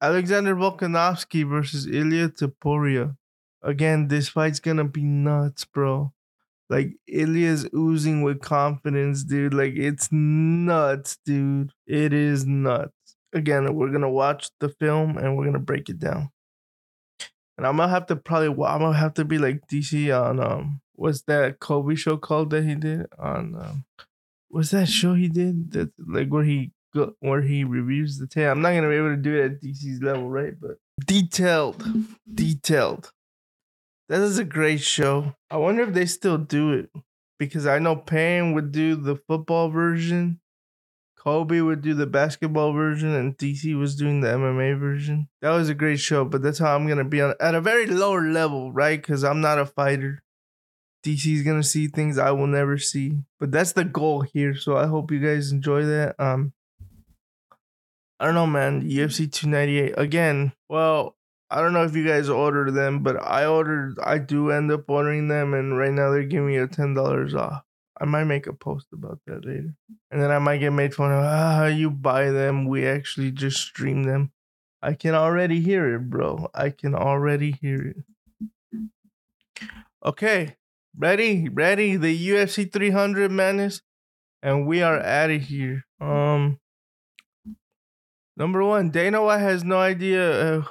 Alexander 0.00 0.54
Volkanovski 0.54 1.48
versus 1.48 1.86
Ilya 1.86 2.30
Topuria. 2.30 3.16
Again, 3.62 4.08
this 4.08 4.28
fight's 4.28 4.60
gonna 4.60 4.84
be 4.84 5.02
nuts, 5.02 5.64
bro. 5.64 6.12
Like 6.72 6.96
Ilya's 7.06 7.68
oozing 7.74 8.22
with 8.22 8.40
confidence, 8.40 9.24
dude. 9.24 9.52
Like 9.52 9.74
it's 9.76 10.08
nuts, 10.10 11.18
dude. 11.26 11.72
It 11.86 12.14
is 12.14 12.46
nuts. 12.46 12.94
Again, 13.34 13.74
we're 13.74 13.92
gonna 13.92 14.10
watch 14.10 14.48
the 14.58 14.70
film 14.70 15.18
and 15.18 15.36
we're 15.36 15.44
gonna 15.44 15.58
break 15.58 15.90
it 15.90 15.98
down. 15.98 16.30
And 17.58 17.66
I'm 17.66 17.76
gonna 17.76 17.92
have 17.92 18.06
to 18.06 18.16
probably 18.16 18.48
I'm 18.48 18.80
gonna 18.80 18.94
have 18.94 19.12
to 19.14 19.24
be 19.26 19.36
like 19.36 19.66
DC 19.70 20.10
on 20.18 20.40
um 20.40 20.80
what's 20.94 21.20
that 21.24 21.60
Kobe 21.60 21.94
show 21.94 22.16
called 22.16 22.48
that 22.50 22.64
he 22.64 22.74
did 22.74 23.04
on 23.18 23.54
um 23.54 23.84
what's 24.48 24.70
that 24.70 24.88
show 24.88 25.12
he 25.12 25.28
did 25.28 25.72
that 25.72 25.92
like 25.98 26.28
where 26.28 26.44
he 26.44 26.72
go 26.94 27.14
where 27.20 27.42
he 27.42 27.64
reviews 27.64 28.16
the 28.16 28.26
tape. 28.26 28.48
I'm 28.48 28.62
not 28.62 28.72
gonna 28.72 28.88
be 28.88 28.96
able 28.96 29.10
to 29.10 29.16
do 29.16 29.36
it 29.36 29.44
at 29.44 29.60
DC's 29.60 30.00
level, 30.00 30.30
right? 30.30 30.54
But 30.58 30.78
detailed, 31.04 31.84
detailed. 32.32 33.12
That 34.08 34.20
is 34.20 34.38
a 34.38 34.44
great 34.44 34.80
show. 34.80 35.34
I 35.50 35.56
wonder 35.56 35.82
if 35.82 35.94
they 35.94 36.06
still 36.06 36.38
do 36.38 36.72
it 36.72 36.90
because 37.38 37.66
I 37.66 37.78
know 37.78 37.96
Payne 37.96 38.52
would 38.52 38.72
do 38.72 38.94
the 38.94 39.16
football 39.16 39.68
version, 39.68 40.40
Kobe 41.22 41.60
would 41.60 41.82
do 41.82 41.94
the 41.94 42.06
basketball 42.06 42.72
version, 42.72 43.14
and 43.14 43.38
DC 43.38 43.78
was 43.78 43.94
doing 43.94 44.20
the 44.20 44.28
MMA 44.28 44.78
version. 44.78 45.28
That 45.40 45.50
was 45.50 45.68
a 45.68 45.74
great 45.74 46.00
show, 46.00 46.24
but 46.24 46.42
that's 46.42 46.58
how 46.58 46.74
I'm 46.74 46.88
gonna 46.88 47.04
be 47.04 47.20
on 47.20 47.34
at 47.40 47.54
a 47.54 47.60
very 47.60 47.86
lower 47.86 48.22
level, 48.22 48.72
right? 48.72 49.00
Because 49.00 49.22
I'm 49.22 49.40
not 49.40 49.58
a 49.58 49.66
fighter. 49.66 50.22
DC's 51.04 51.44
gonna 51.44 51.62
see 51.62 51.86
things 51.86 52.18
I 52.18 52.32
will 52.32 52.48
never 52.48 52.76
see, 52.76 53.18
but 53.38 53.52
that's 53.52 53.72
the 53.72 53.84
goal 53.84 54.22
here. 54.22 54.56
So 54.56 54.76
I 54.76 54.86
hope 54.86 55.12
you 55.12 55.20
guys 55.20 55.52
enjoy 55.52 55.84
that. 55.84 56.16
Um, 56.18 56.52
I 58.18 58.26
don't 58.26 58.34
know, 58.34 58.46
man. 58.46 58.82
UFC 58.82 59.30
298 59.30 59.94
again. 59.96 60.52
Well, 60.68 61.16
I 61.52 61.60
don't 61.60 61.74
know 61.74 61.84
if 61.84 61.94
you 61.94 62.06
guys 62.06 62.30
ordered 62.30 62.70
them, 62.70 63.02
but 63.02 63.22
I 63.22 63.44
ordered. 63.44 63.98
I 64.02 64.16
do 64.16 64.50
end 64.50 64.72
up 64.72 64.88
ordering 64.88 65.28
them, 65.28 65.52
and 65.52 65.76
right 65.76 65.92
now 65.92 66.10
they're 66.10 66.22
giving 66.22 66.46
me 66.46 66.56
a 66.56 66.66
ten 66.66 66.94
dollars 66.94 67.34
off. 67.34 67.62
I 68.00 68.06
might 68.06 68.24
make 68.24 68.46
a 68.46 68.54
post 68.54 68.86
about 68.90 69.20
that 69.26 69.44
later, 69.44 69.74
and 70.10 70.22
then 70.22 70.30
I 70.30 70.38
might 70.38 70.60
get 70.60 70.72
made 70.72 70.94
fun 70.94 71.12
of. 71.12 71.22
Ah, 71.22 71.66
you 71.66 71.90
buy 71.90 72.30
them? 72.30 72.66
We 72.66 72.86
actually 72.86 73.32
just 73.32 73.58
stream 73.58 74.04
them. 74.04 74.32
I 74.80 74.94
can 74.94 75.14
already 75.14 75.60
hear 75.60 75.94
it, 75.94 76.08
bro. 76.08 76.48
I 76.54 76.70
can 76.70 76.94
already 76.94 77.52
hear 77.52 77.86
it. 77.86 77.96
Okay, 80.02 80.56
ready, 80.96 81.50
ready. 81.50 81.96
The 81.96 82.28
UFC 82.30 82.72
300 82.72 83.30
madness, 83.30 83.82
and 84.42 84.66
we 84.66 84.80
are 84.80 85.00
out 85.00 85.30
of 85.30 85.42
here. 85.42 85.84
Um, 86.00 86.60
number 88.38 88.64
one, 88.64 88.88
Dana 88.88 89.22
White 89.22 89.40
has 89.40 89.64
no 89.64 89.76
idea. 89.76 90.60
Uh, 90.60 90.64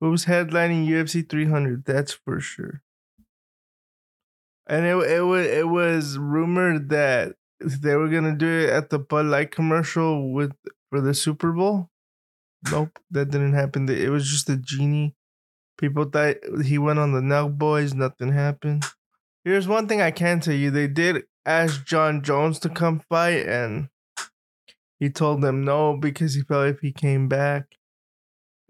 Who's 0.00 0.24
headlining 0.24 0.86
UFC 0.86 1.28
300? 1.28 1.84
That's 1.84 2.12
for 2.12 2.40
sure. 2.40 2.82
And 4.66 4.86
it 4.86 4.96
it 5.10 5.22
was 5.22 5.46
it 5.46 5.68
was 5.68 6.18
rumored 6.18 6.88
that 6.90 7.34
they 7.60 7.96
were 7.96 8.08
gonna 8.08 8.36
do 8.36 8.46
it 8.46 8.70
at 8.70 8.90
the 8.90 8.98
Bud 8.98 9.26
Light 9.26 9.50
commercial 9.50 10.32
with 10.32 10.52
for 10.88 11.00
the 11.00 11.12
Super 11.12 11.52
Bowl. 11.52 11.90
Nope, 12.70 12.98
that 13.10 13.30
didn't 13.30 13.54
happen. 13.54 13.88
It 13.88 14.10
was 14.10 14.30
just 14.30 14.48
a 14.48 14.56
genie. 14.56 15.14
People 15.78 16.04
thought 16.04 16.36
he 16.64 16.78
went 16.78 16.98
on 16.98 17.12
the 17.12 17.20
Nelk 17.20 17.58
Boys. 17.58 17.94
Nothing 17.94 18.32
happened. 18.32 18.84
Here's 19.44 19.66
one 19.66 19.88
thing 19.88 20.00
I 20.00 20.10
can 20.10 20.40
tell 20.40 20.54
you: 20.54 20.70
they 20.70 20.86
did 20.86 21.24
ask 21.46 21.84
Jon 21.84 22.22
Jones 22.22 22.58
to 22.60 22.68
come 22.68 23.00
fight, 23.00 23.46
and 23.46 23.88
he 24.98 25.10
told 25.10 25.40
them 25.40 25.64
no 25.64 25.96
because 25.96 26.34
he 26.34 26.42
felt 26.42 26.68
if 26.68 26.80
he 26.80 26.92
came 26.92 27.28
back, 27.28 27.76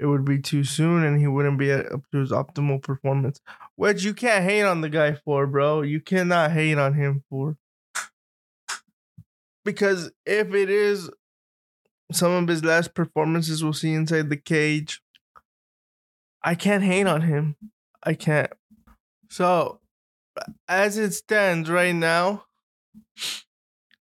it 0.00 0.06
would 0.06 0.24
be 0.24 0.38
too 0.38 0.64
soon 0.64 1.04
and 1.04 1.20
he 1.20 1.26
wouldn't 1.26 1.58
be 1.58 1.70
up 1.70 2.10
to 2.10 2.18
his 2.18 2.30
optimal 2.30 2.82
performance. 2.82 3.38
Which 3.76 4.02
you 4.02 4.14
can't 4.14 4.44
hate 4.44 4.62
on 4.62 4.80
the 4.80 4.88
guy 4.88 5.12
for, 5.12 5.46
bro. 5.46 5.82
You 5.82 6.00
cannot 6.00 6.52
hate 6.52 6.78
on 6.78 6.94
him 6.94 7.22
for. 7.28 7.58
Because 9.62 10.10
if 10.24 10.54
it 10.54 10.70
is 10.70 11.10
some 12.12 12.32
of 12.32 12.48
his 12.48 12.64
last 12.64 12.94
performances 12.94 13.62
we'll 13.62 13.74
see 13.74 13.92
inside 13.92 14.30
the 14.30 14.38
cage, 14.38 15.02
I 16.42 16.54
can't 16.54 16.82
hate 16.82 17.06
on 17.06 17.20
him. 17.20 17.56
I 18.02 18.14
can't. 18.14 18.50
So, 19.28 19.80
as 20.66 20.96
it 20.96 21.12
stands 21.12 21.68
right 21.68 21.94
now, 21.94 22.44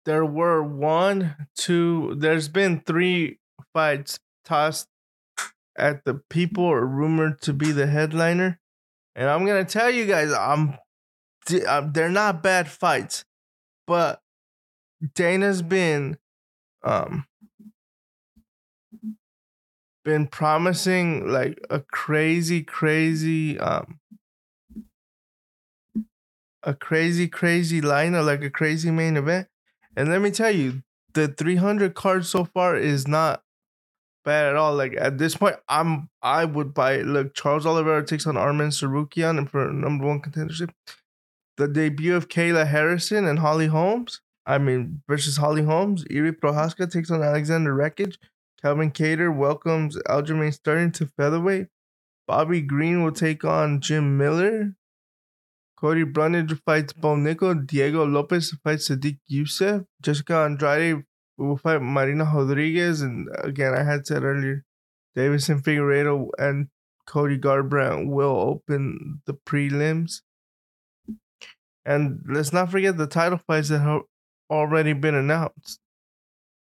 there 0.05 0.23
were 0.23 0.61
one, 0.61 1.47
two, 1.57 2.13
there's 2.15 2.47
been 2.47 2.81
three 2.81 3.39
fights 3.73 4.19
tossed 4.45 4.87
at 5.79 6.05
the 6.05 6.15
people 6.29 6.65
are 6.65 6.85
rumored 6.85 7.41
to 7.41 7.53
be 7.53 7.71
the 7.71 7.87
headliner. 7.87 8.59
And 9.15 9.29
I'm 9.29 9.45
gonna 9.45 9.65
tell 9.65 9.89
you 9.89 10.05
guys, 10.05 10.31
I'm, 10.31 10.77
I'm 11.67 11.91
they're 11.93 12.09
not 12.09 12.43
bad 12.43 12.69
fights, 12.69 13.25
but 13.87 14.21
Dana's 15.15 15.61
been 15.61 16.17
um 16.83 17.25
been 20.05 20.27
promising 20.27 21.27
like 21.27 21.59
a 21.69 21.79
crazy, 21.79 22.63
crazy 22.63 23.59
um 23.59 23.99
a 26.63 26.73
crazy, 26.73 27.27
crazy 27.27 27.81
lineup, 27.81 28.25
like 28.25 28.43
a 28.43 28.49
crazy 28.49 28.91
main 28.91 29.17
event. 29.17 29.47
And 29.95 30.09
let 30.09 30.21
me 30.21 30.31
tell 30.31 30.51
you, 30.51 30.83
the 31.13 31.27
300 31.27 31.93
card 31.95 32.25
so 32.25 32.45
far 32.45 32.75
is 32.75 33.07
not 33.07 33.43
bad 34.23 34.47
at 34.47 34.55
all. 34.55 34.75
Like 34.75 34.95
at 34.97 35.17
this 35.17 35.35
point, 35.35 35.55
I'm 35.67 36.09
I 36.21 36.45
would 36.45 36.73
buy. 36.73 37.01
Look, 37.01 37.33
Charles 37.33 37.65
Oliveira 37.65 38.05
takes 38.05 38.27
on 38.27 38.35
Arman 38.35 38.69
Tsarukyan 38.69 39.37
and 39.37 39.49
for 39.49 39.71
number 39.71 40.05
one 40.05 40.21
contendership. 40.21 40.69
The 41.57 41.67
debut 41.67 42.15
of 42.15 42.29
Kayla 42.29 42.67
Harrison 42.67 43.25
and 43.25 43.39
Holly 43.39 43.67
Holmes. 43.67 44.21
I 44.45 44.57
mean, 44.57 45.03
versus 45.07 45.37
Holly 45.37 45.63
Holmes. 45.63 46.05
Jiri 46.05 46.31
Prochazka 46.31 46.91
takes 46.91 47.11
on 47.11 47.21
Alexander 47.21 47.75
Rakic. 47.75 48.15
Calvin 48.61 48.91
Kattar 48.91 49.35
welcomes 49.35 49.97
Aljamain 50.07 50.53
Sterling 50.53 50.91
to 50.93 51.05
featherweight. 51.05 51.67
Bobby 52.27 52.61
Green 52.61 53.03
will 53.03 53.11
take 53.11 53.43
on 53.43 53.81
Jim 53.81 54.17
Miller. 54.17 54.75
Cody 55.77 56.03
Brundage 56.03 56.59
fights 56.65 56.93
Bo 56.93 57.15
Nickal. 57.15 57.65
Diego 57.65 58.05
Lopes 58.05 58.51
fights 58.63 58.89
Sodiq 58.89 59.17
Yusuff. 59.31 59.85
Jessica 60.01 60.39
Andrade 60.39 61.05
we 61.39 61.47
will 61.47 61.57
fight 61.57 61.81
Marina 61.81 62.25
Rodriguez, 62.25 63.01
and 63.01 63.29
again, 63.37 63.73
I 63.73 63.83
had 63.83 64.05
said 64.05 64.23
earlier, 64.23 64.65
Deiveson 65.17 65.61
Figueiredo 65.61 66.29
and 66.37 66.67
Cody 67.07 67.37
Garbrandt 67.37 68.09
will 68.09 68.35
open 68.35 69.21
the 69.25 69.33
prelims. 69.33 70.21
And 71.85 72.21
let's 72.27 72.51
not 72.51 72.69
forget 72.69 72.97
the 72.97 73.07
title 73.07 73.39
fights 73.47 73.69
that 73.69 73.79
have 73.79 74.01
already 74.49 74.91
been 74.91 75.15
announced. 75.15 75.79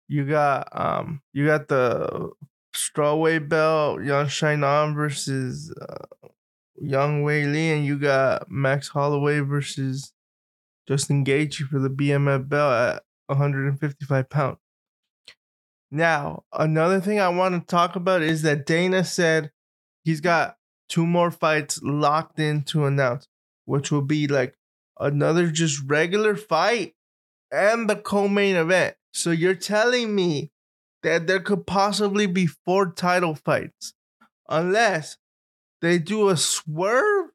You 0.09 0.27
got 0.27 0.69
um 0.73 1.23
you 1.33 1.47
got 1.47 1.69
the 1.69 2.33
strawweight 2.75 3.49
belt, 3.49 4.03
Yan 4.03 4.27
Xiaonan 4.27 4.97
versus 4.97 5.73
uh, 5.81 6.29
Young 6.77 7.23
Wei 7.23 7.45
Li, 7.47 7.71
and 7.71 7.87
you 7.87 7.97
got 7.99 8.51
Max 8.51 8.89
Holloway 8.89 9.39
versus 9.39 10.13
Justin 10.89 11.25
Gaethje 11.25 11.69
for 11.69 11.79
the 11.79 11.89
BMF 11.89 12.49
belt 12.49 12.73
at 12.73 13.03
155 13.29 14.29
pounds. 14.29 14.59
Now, 15.91 16.45
another 16.53 17.01
thing 17.01 17.21
I 17.21 17.29
want 17.29 17.55
to 17.55 17.67
talk 17.67 17.97
about 17.97 18.23
is 18.23 18.43
that 18.43 18.67
Dana 18.67 19.05
said 19.05 19.51
he's 20.03 20.21
got 20.21 20.57
two 20.89 21.07
more 21.07 21.31
fights 21.31 21.81
locked 21.83 22.39
in 22.39 22.63
to 22.65 22.85
announce, 22.87 23.29
which 23.65 23.91
will 23.91 24.03
be 24.03 24.27
like 24.27 24.57
another 24.99 25.51
just 25.51 25.83
regular 25.87 26.37
fight 26.37 26.95
and 27.51 27.89
the 27.89 27.97
co-main 27.97 28.57
event. 28.57 28.97
So 29.13 29.31
you're 29.31 29.55
telling 29.55 30.15
me 30.15 30.51
that 31.03 31.27
there 31.27 31.41
could 31.41 31.67
possibly 31.67 32.27
be 32.27 32.47
four 32.47 32.91
title 32.91 33.35
fights 33.35 33.95
unless 34.49 35.19
they 35.81 35.99
do 35.99 36.29
a 36.29 36.37
swerve 36.37 37.31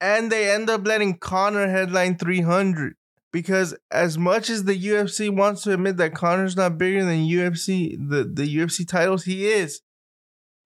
and 0.00 0.30
they 0.30 0.50
end 0.50 0.70
up 0.70 0.86
letting 0.86 1.18
Conor 1.18 1.68
headline 1.68 2.16
300 2.16 2.94
because 3.32 3.74
as 3.90 4.16
much 4.16 4.48
as 4.48 4.64
the 4.64 4.78
UFC 4.78 5.34
wants 5.34 5.62
to 5.62 5.74
admit 5.74 5.96
that 5.98 6.14
Conor's 6.14 6.56
not 6.56 6.78
bigger 6.78 7.04
than 7.04 7.26
UFC 7.26 7.96
the 7.98 8.24
the 8.24 8.56
UFC 8.56 8.86
titles 8.86 9.24
he 9.24 9.46
is. 9.46 9.80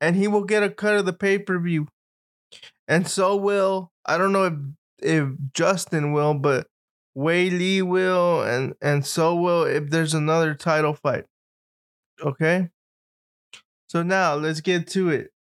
And 0.01 0.17
he 0.17 0.27
will 0.27 0.45
get 0.45 0.65
a 0.65 0.71
cut 0.71 0.97
of 0.97 1.07
the 1.07 1.13
pay-per-view. 1.13 1.87
And 2.89 3.07
so 3.07 3.37
will 3.37 3.93
I 4.05 4.19
don't 4.19 4.33
know 4.33 4.45
if 4.45 4.55
if 4.99 5.29
Justin 5.55 6.13
will 6.13 6.35
but 6.35 6.67
Weili 7.17 7.83
will 7.83 8.43
and 8.43 8.75
and 8.81 9.05
so 9.05 9.35
will 9.35 9.65
if 9.65 9.91
there's 9.91 10.15
another 10.15 10.55
title 10.55 10.95
fight. 10.95 11.25
Okay? 12.21 12.69
So 13.89 14.03
now 14.03 14.35
let's 14.35 14.61
get 14.61 14.87
to 14.89 15.11
it. 15.11 15.31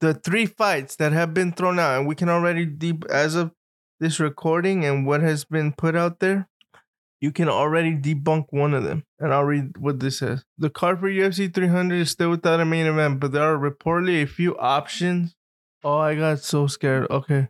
The 0.00 0.14
three 0.14 0.46
fights 0.46 0.96
that 0.96 1.12
have 1.12 1.32
been 1.32 1.52
thrown 1.52 1.78
out, 1.78 1.98
and 1.98 2.06
we 2.06 2.14
can 2.14 2.28
already 2.28 2.66
deep 2.66 3.04
as 3.06 3.34
of 3.34 3.52
this 4.04 4.20
recording 4.20 4.84
and 4.84 5.06
what 5.06 5.22
has 5.22 5.46
been 5.46 5.72
put 5.72 5.96
out 5.96 6.20
there, 6.20 6.46
you 7.22 7.32
can 7.32 7.48
already 7.48 7.96
debunk 7.96 8.44
one 8.50 8.74
of 8.74 8.84
them. 8.84 9.02
And 9.18 9.32
I'll 9.32 9.44
read 9.44 9.78
what 9.78 9.98
this 9.98 10.18
says. 10.18 10.44
The 10.58 10.68
card 10.68 11.00
for 11.00 11.08
UFC 11.08 11.52
300 11.52 11.94
is 12.02 12.10
still 12.10 12.28
without 12.28 12.60
a 12.60 12.66
main 12.66 12.84
event, 12.84 13.18
but 13.18 13.32
there 13.32 13.42
are 13.42 13.56
reportedly 13.56 14.22
a 14.22 14.26
few 14.26 14.58
options. 14.58 15.34
Oh, 15.82 15.96
I 15.96 16.16
got 16.16 16.40
so 16.40 16.66
scared. 16.66 17.10
Okay. 17.10 17.48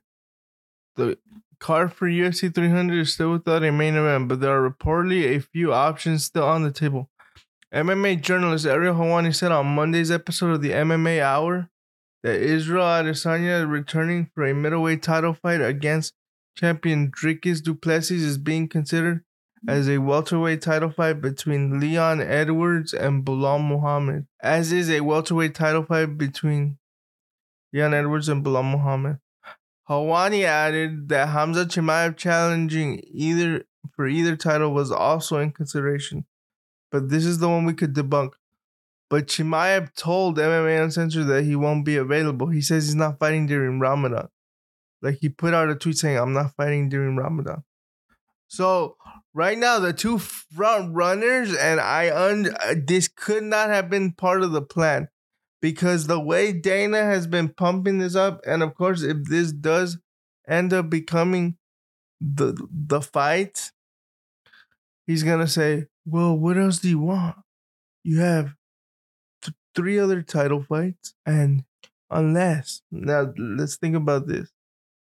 The 0.95 1.19
card 1.59 1.93
for 1.93 2.09
UFC 2.09 2.55
300 2.55 3.01
is 3.01 3.12
still 3.12 3.33
without 3.33 3.64
a 3.64 3.73
main 3.73 3.97
event, 3.97 4.29
but 4.29 4.38
there 4.38 4.57
are 4.57 4.71
reportedly 4.71 5.35
a 5.35 5.40
few 5.40 5.73
options 5.73 6.25
still 6.25 6.45
on 6.45 6.62
the 6.62 6.71
table. 6.71 7.11
MMA 7.75 8.23
journalist 8.23 8.64
Ariel 8.64 8.95
Helwani 8.95 9.35
said 9.35 9.51
on 9.51 9.67
Monday's 9.67 10.12
episode 10.12 10.53
of 10.53 10.62
the 10.62 10.71
MMA 10.71 11.21
Hour 11.21 11.69
that 12.23 12.40
Israel 12.40 12.85
Adesanya 12.85 13.62
is 13.62 13.67
returning 13.67 14.31
for 14.33 14.47
a 14.47 14.55
middleweight 14.55 15.03
title 15.03 15.35
fight 15.35 15.61
against 15.61 16.14
champion 16.55 17.11
Dricus 17.11 17.62
Du 17.62 17.75
Plessis 17.75 18.23
is 18.23 18.38
being 18.38 18.69
considered 18.69 19.25
as 19.67 19.88
a 19.88 19.99
welterweight 19.99 20.61
title 20.62 20.90
fight 20.90 21.21
between 21.21 21.81
Leon 21.81 22.21
Edwards 22.21 22.93
and 22.93 23.25
Belal 23.25 23.67
Muhammad, 23.67 24.27
as 24.43 24.73
is 24.73 24.90
a 24.90 25.01
welterweight 25.01 25.55
title 25.55 25.85
fight 25.85 26.19
between 26.19 26.79
Leon 27.73 27.95
Edwards 27.95 28.29
and 28.29 28.45
Belal 28.45 28.71
Muhammad. 28.71 29.19
Helwani 29.88 30.45
added 30.45 31.09
that 31.09 31.29
Khamzat 31.29 31.67
Chimaev 31.67 32.17
challenging 32.17 33.03
either 33.07 33.64
for 33.95 34.07
either 34.07 34.37
title 34.37 34.73
was 34.73 34.90
also 34.90 35.38
in 35.38 35.53
consideration, 35.53 36.25
but 36.90 37.11
this 37.11 37.25
is 37.25 37.38
the 37.38 37.49
one 37.49 37.64
we 37.64 37.75
could 37.75 37.95
debunk. 37.95 38.33
But 39.11 39.29
Chimaev 39.29 39.95
told 39.95 40.38
MMA 40.38 40.83
Uncensored 40.85 41.27
that 41.27 41.45
he 41.45 41.55
won't 41.55 41.85
be 41.85 41.97
available. 41.97 42.49
He 42.49 42.62
says 42.62 42.87
he's 42.87 42.95
not 42.95 43.19
fighting 43.19 43.47
during 43.47 43.79
Ramadan. 43.79 44.29
Like 45.05 45.19
he 45.21 45.29
put 45.29 45.53
out 45.53 45.69
a 45.69 45.75
tweet 45.75 45.99
saying, 45.99 46.17
I'm 46.19 46.33
not 46.33 46.57
fighting 46.57 46.88
during 46.88 47.17
Ramadan. 47.17 47.62
So 48.49 48.97
right 49.35 49.59
now, 49.59 49.79
the 49.79 49.93
two 49.93 50.19
front 50.19 50.95
runners, 50.95 51.55
and 51.55 51.79
I 51.79 52.11
un- 52.11 52.57
uh, 52.59 52.75
this 52.87 53.09
could 53.09 53.43
not 53.43 53.69
have 53.69 53.90
been 53.90 54.12
part 54.12 54.43
of 54.43 54.53
the 54.53 54.62
plan 54.62 55.09
because 55.61 56.07
the 56.07 56.21
way 56.21 56.53
Dana 56.53 57.03
has 57.05 57.27
been 57.27 57.51
pumping 57.51 57.99
this 57.99 58.14
up, 58.17 58.40
and 58.47 58.62
of 58.62 58.75
course, 58.75 59.03
if 59.03 59.25
this 59.25 59.53
does 59.53 59.99
end 60.49 60.73
up 60.73 60.88
becoming 60.88 61.57
the 62.21 62.57
the 62.71 63.03
fight, 63.03 63.73
he's 65.07 65.23
gonna 65.23 65.49
say, 65.49 65.87
"Well, 66.07 66.38
what 66.38 66.57
else 66.57 66.79
do 66.79 66.88
you 66.88 67.01
want? 67.01 67.37
You 68.05 68.21
have 68.21 68.55
three 69.75 69.99
other 69.99 70.23
title 70.23 70.62
fights, 70.62 71.14
and 71.27 71.64
unless 72.11 72.83
now 72.90 73.33
let's 73.37 73.77
think 73.77 73.97
about 73.97 74.27
this, 74.27 74.53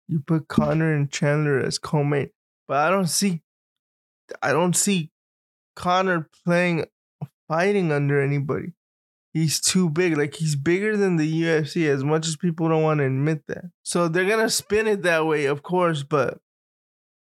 you 0.08 0.20
put 0.20 0.48
Conor 0.48 0.94
and 0.94 1.12
Chandler 1.12 1.60
as 1.60 1.78
co-main, 1.78 2.30
but 2.68 2.78
I 2.78 2.90
don't 2.90 3.08
see, 3.08 3.42
I 4.42 4.52
don't 4.52 4.76
see 4.76 5.12
Conor 5.76 6.30
playing 6.46 6.86
fighting 7.48 7.92
under 7.92 8.22
anybody. 8.22 8.74
He's 9.34 9.60
too 9.60 9.90
big. 9.90 10.18
Like 10.18 10.36
he's 10.36 10.56
bigger 10.56 10.96
than 10.96 11.18
the 11.18 11.42
UFC 11.44 11.90
as 11.90 12.04
much 12.04 12.28
as 12.28 12.36
people 12.36 12.70
don't 12.70 12.84
want 12.84 13.00
to 13.00 13.06
admit 13.06 13.44
that. 13.48 13.66
So 13.82 14.08
they're 14.08 14.30
gonna 14.30 14.50
spin 14.50 14.88
it 14.88 15.02
that 15.04 15.26
way, 15.26 15.46
of 15.46 15.64
course, 15.64 16.04
but 16.04 16.40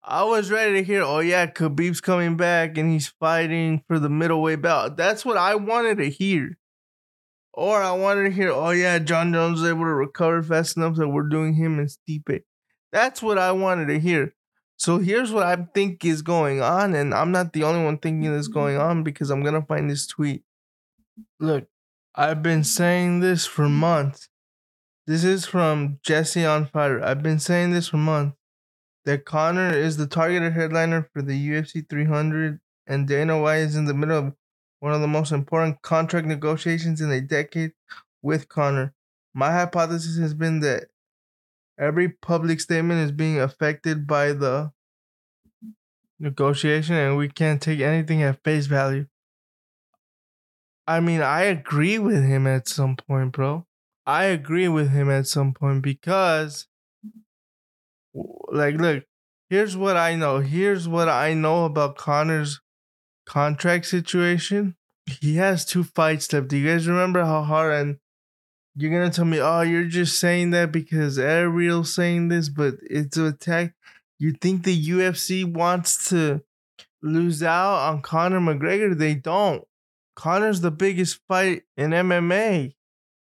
I 0.02 0.24
was 0.24 0.50
ready 0.50 0.74
to 0.74 0.82
hear, 0.82 1.02
oh 1.02 1.18
yeah, 1.18 1.46
Khabib's 1.46 2.00
coming 2.00 2.36
back 2.36 2.78
and 2.78 2.90
he's 2.90 3.08
fighting 3.08 3.84
for 3.86 3.98
the 3.98 4.08
middleweight 4.08 4.62
belt. 4.62 4.96
That's 4.96 5.24
what 5.26 5.36
I 5.36 5.56
wanted 5.56 5.98
to 5.98 6.08
hear. 6.08 6.56
Or 7.52 7.82
I 7.82 7.92
wanted 7.92 8.24
to 8.24 8.30
hear, 8.30 8.50
oh 8.50 8.70
yeah, 8.70 8.98
Jon 8.98 9.32
Jones 9.32 9.60
was 9.60 9.68
able 9.68 9.84
to 9.84 9.94
recover 9.94 10.42
fast 10.42 10.76
enough 10.76 10.96
that 10.96 11.08
we're 11.08 11.28
doing 11.28 11.54
him 11.54 11.78
and 11.78 11.88
Stipe. 11.88 12.42
That's 12.92 13.22
what 13.22 13.38
I 13.38 13.52
wanted 13.52 13.86
to 13.86 14.00
hear. 14.00 14.34
So 14.76 14.98
here's 14.98 15.30
what 15.30 15.44
I 15.44 15.56
think 15.74 16.04
is 16.04 16.22
going 16.22 16.62
on, 16.62 16.94
and 16.94 17.12
I'm 17.12 17.32
not 17.32 17.52
the 17.52 17.64
only 17.64 17.84
one 17.84 17.98
thinking 17.98 18.32
this 18.32 18.48
going 18.48 18.76
mm-hmm. 18.76 18.88
on 18.88 19.02
because 19.02 19.30
I'm 19.30 19.42
gonna 19.42 19.62
find 19.62 19.90
this 19.90 20.06
tweet. 20.06 20.42
Look, 21.38 21.66
I've 22.14 22.42
been 22.42 22.64
saying 22.64 23.20
this 23.20 23.46
for 23.46 23.68
months. 23.68 24.28
This 25.06 25.22
is 25.24 25.44
from 25.44 25.98
Jesse 26.02 26.46
on 26.46 26.66
Fire. 26.66 27.04
I've 27.04 27.22
been 27.22 27.38
saying 27.38 27.72
this 27.72 27.88
for 27.88 27.98
months 27.98 28.36
that 29.04 29.24
Conor 29.24 29.70
is 29.70 29.96
the 29.96 30.06
targeted 30.06 30.52
headliner 30.52 31.08
for 31.12 31.22
the 31.22 31.50
UFC 31.50 31.88
300, 31.88 32.60
and 32.86 33.08
Dana 33.08 33.40
White 33.40 33.58
is 33.58 33.76
in 33.76 33.86
the 33.86 33.94
middle 33.94 34.18
of 34.18 34.34
one 34.80 34.92
of 34.92 35.00
the 35.00 35.08
most 35.08 35.32
important 35.32 35.82
contract 35.82 36.26
negotiations 36.26 37.00
in 37.00 37.10
a 37.10 37.20
decade 37.20 37.72
with 38.22 38.48
Conor. 38.48 38.94
My 39.34 39.52
hypothesis 39.52 40.18
has 40.18 40.34
been 40.34 40.60
that 40.60 40.89
every 41.80 42.08
public 42.08 42.60
statement 42.60 43.00
is 43.00 43.12
being 43.12 43.40
affected 43.40 44.06
by 44.06 44.32
the 44.32 44.70
negotiation 46.18 46.94
and 46.94 47.16
we 47.16 47.28
can't 47.28 47.62
take 47.62 47.80
anything 47.80 48.22
at 48.22 48.44
face 48.44 48.66
value. 48.66 49.06
I 50.86 51.00
mean, 51.00 51.22
I 51.22 51.42
agree 51.42 51.98
with 51.98 52.24
him 52.24 52.46
at 52.46 52.68
some 52.68 52.96
point, 52.96 53.32
bro. 53.32 53.66
I 54.06 54.24
agree 54.24 54.68
with 54.68 54.90
him 54.90 55.10
at 55.10 55.26
some 55.26 55.54
point 55.54 55.82
because, 55.82 56.66
like, 58.12 58.74
look, 58.74 59.04
here's 59.48 59.76
what 59.76 59.96
I 59.96 60.16
know. 60.16 60.40
Here's 60.40 60.88
what 60.88 61.08
I 61.08 61.32
know 61.32 61.64
about 61.64 61.96
Conor's 61.96 62.60
contract 63.24 63.86
situation, 63.86 64.74
he 65.06 65.36
has 65.36 65.64
two 65.64 65.84
fights 65.84 66.32
left. 66.32 66.48
Do 66.48 66.56
you 66.56 66.68
guys 66.68 66.88
remember 66.88 67.24
how 67.24 67.42
hard 67.42 67.72
and 67.74 67.99
you're 68.80 68.90
gonna 68.90 69.10
tell 69.10 69.24
me, 69.24 69.40
oh, 69.40 69.62
you're 69.62 69.84
just 69.84 70.18
saying 70.18 70.50
that 70.50 70.72
because 70.72 71.18
Ariel's 71.18 71.94
saying 71.94 72.28
this, 72.28 72.48
but 72.48 72.74
it's 72.82 73.16
an 73.16 73.26
attack. 73.26 73.74
You 74.18 74.32
think 74.32 74.64
the 74.64 74.88
UFC 74.88 75.44
wants 75.44 76.08
to 76.10 76.42
lose 77.02 77.42
out 77.42 77.90
on 77.90 78.02
Conor 78.02 78.40
McGregor? 78.40 78.96
They 78.96 79.14
don't. 79.14 79.64
Conor's 80.16 80.60
the 80.60 80.70
biggest 80.70 81.20
fight 81.28 81.62
in 81.76 81.90
MMA. 81.90 82.74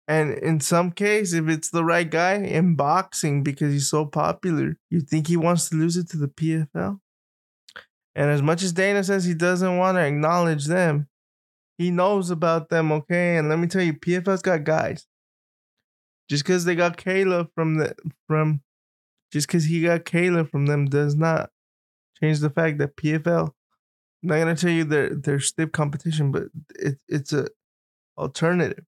And 0.08 0.32
in 0.32 0.58
some 0.58 0.90
case, 0.90 1.32
if 1.32 1.48
it's 1.48 1.70
the 1.70 1.84
right 1.84 2.10
guy 2.10 2.34
in 2.34 2.74
boxing 2.74 3.44
because 3.44 3.72
he's 3.72 3.88
so 3.88 4.04
popular, 4.04 4.76
you 4.90 5.00
think 5.00 5.28
he 5.28 5.36
wants 5.36 5.68
to 5.68 5.76
lose 5.76 5.96
it 5.96 6.08
to 6.10 6.16
the 6.16 6.26
PFL? 6.26 6.98
And 8.16 8.30
as 8.30 8.42
much 8.42 8.64
as 8.64 8.72
Dana 8.72 9.04
says 9.04 9.24
he 9.24 9.34
doesn't 9.34 9.78
want 9.78 9.96
to 9.96 10.04
acknowledge 10.04 10.66
them, 10.66 11.08
he 11.78 11.92
knows 11.92 12.30
about 12.30 12.68
them, 12.68 12.90
okay? 12.90 13.36
And 13.36 13.48
let 13.48 13.60
me 13.60 13.68
tell 13.68 13.82
you, 13.82 13.94
PFL's 13.94 14.42
got 14.42 14.64
guys. 14.64 15.06
Just 16.30 16.44
because 16.44 16.64
they 16.64 16.76
got 16.76 16.96
Kayla 16.96 17.48
from 17.54 17.74
the 17.74 17.94
from 18.28 18.62
just 19.32 19.48
because 19.48 19.64
he 19.64 19.82
got 19.82 20.04
Kayla 20.04 20.48
from 20.48 20.66
them 20.66 20.86
does 20.86 21.16
not 21.16 21.50
change 22.22 22.38
the 22.38 22.50
fact 22.50 22.78
that 22.78 22.96
PFL. 22.96 23.48
I'm 24.22 24.28
not 24.28 24.38
gonna 24.38 24.54
tell 24.54 24.70
you 24.70 24.84
they're 24.84 25.14
they're 25.14 25.40
stiff 25.40 25.72
competition, 25.72 26.30
but 26.30 26.44
it, 26.78 26.98
it's 27.08 27.32
a 27.32 27.48
alternative. 28.16 28.84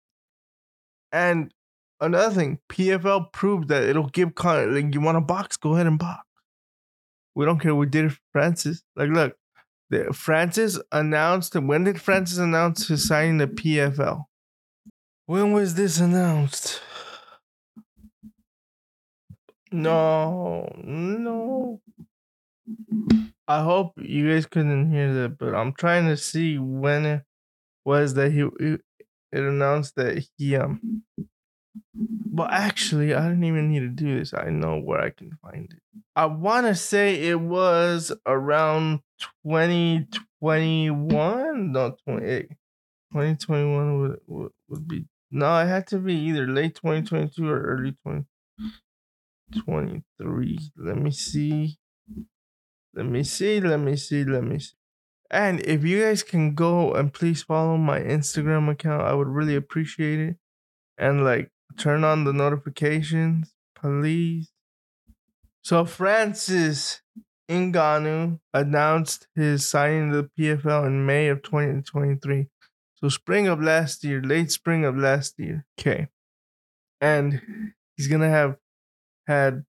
And 1.10 1.52
another 2.00 2.32
thing, 2.32 2.60
PFL 2.70 3.32
proved 3.32 3.68
that 3.68 3.82
it'll 3.82 4.08
give 4.08 4.32
like 4.44 4.94
you 4.94 5.00
want 5.00 5.16
to 5.16 5.20
box, 5.20 5.56
go 5.56 5.74
ahead 5.74 5.88
and 5.88 5.98
box. 5.98 6.22
We 7.34 7.44
don't 7.44 7.58
care. 7.58 7.74
We 7.74 7.86
did 7.86 8.04
it 8.04 8.12
for 8.12 8.20
Francis. 8.32 8.82
Like, 8.94 9.08
look, 9.08 9.36
The, 9.90 10.12
Francis 10.12 10.78
announced. 10.92 11.56
When 11.56 11.84
did 11.84 12.00
Francis 12.00 12.38
announce 12.38 12.88
his 12.88 13.08
signing 13.08 13.38
the 13.38 13.48
PFL? 13.48 14.26
When 15.26 15.52
was 15.52 15.74
this 15.74 15.98
announced? 15.98 16.82
No, 19.72 20.70
no. 20.84 21.80
I 23.48 23.62
hope 23.62 23.94
you 23.96 24.30
guys 24.30 24.46
couldn't 24.46 24.90
hear 24.90 25.12
that, 25.14 25.38
but 25.38 25.54
I'm 25.54 25.72
trying 25.72 26.06
to 26.08 26.16
see 26.16 26.58
when 26.58 27.06
it 27.06 27.22
was 27.84 28.14
that 28.14 28.32
he, 28.32 28.48
it 28.60 28.80
announced 29.32 29.96
that 29.96 30.24
he 30.36 30.56
um. 30.56 31.02
Well, 32.30 32.48
actually, 32.50 33.14
I 33.14 33.28
didn't 33.28 33.44
even 33.44 33.70
need 33.70 33.80
to 33.80 33.88
do 33.88 34.18
this. 34.18 34.34
I 34.34 34.50
know 34.50 34.78
where 34.78 35.00
I 35.00 35.10
can 35.10 35.38
find 35.42 35.72
it. 35.72 35.80
I 36.14 36.26
want 36.26 36.66
to 36.66 36.74
say 36.74 37.28
it 37.28 37.40
was 37.40 38.12
around 38.26 39.00
2021. 39.46 41.72
No, 41.72 41.96
28. 42.06 42.48
2021 43.12 44.00
would, 44.00 44.20
would, 44.26 44.52
would 44.68 44.86
be. 44.88 45.06
No, 45.30 45.58
it 45.60 45.66
had 45.66 45.86
to 45.88 45.98
be 45.98 46.14
either 46.14 46.46
late 46.46 46.74
2022 46.74 47.48
or 47.48 47.62
early 47.62 47.94
2023. 49.52 50.58
Let 50.76 50.96
me 50.96 51.10
see. 51.10 51.78
Let 52.94 53.06
me 53.06 53.22
see. 53.22 53.60
Let 53.60 53.80
me 53.80 53.96
see. 53.96 54.24
Let 54.24 54.44
me 54.44 54.58
see. 54.58 54.74
And 55.30 55.60
if 55.60 55.82
you 55.82 56.02
guys 56.02 56.22
can 56.22 56.54
go 56.54 56.92
and 56.92 57.12
please 57.12 57.42
follow 57.42 57.78
my 57.78 58.00
Instagram 58.00 58.70
account, 58.70 59.02
I 59.02 59.14
would 59.14 59.28
really 59.28 59.56
appreciate 59.56 60.20
it. 60.20 60.36
And 60.98 61.24
like 61.24 61.50
turn 61.78 62.04
on 62.04 62.24
the 62.24 62.34
notifications, 62.34 63.54
please. 63.74 64.52
So 65.62 65.86
Francis 65.86 67.00
Ngannou 67.50 68.40
announced 68.52 69.26
his 69.34 69.68
signing 69.68 70.10
to 70.10 70.22
the 70.22 70.30
PFL 70.38 70.86
in 70.86 71.06
May 71.06 71.28
of 71.28 71.42
2023. 71.42 72.48
So 72.94 73.08
spring 73.08 73.48
of 73.48 73.62
last 73.62 74.04
year, 74.04 74.20
late 74.22 74.52
spring 74.52 74.84
of 74.84 74.96
last 74.96 75.38
year. 75.38 75.64
Okay. 75.78 76.08
And 77.00 77.40
he's 77.96 78.08
gonna 78.08 78.28
have 78.28 78.56
had 79.26 79.64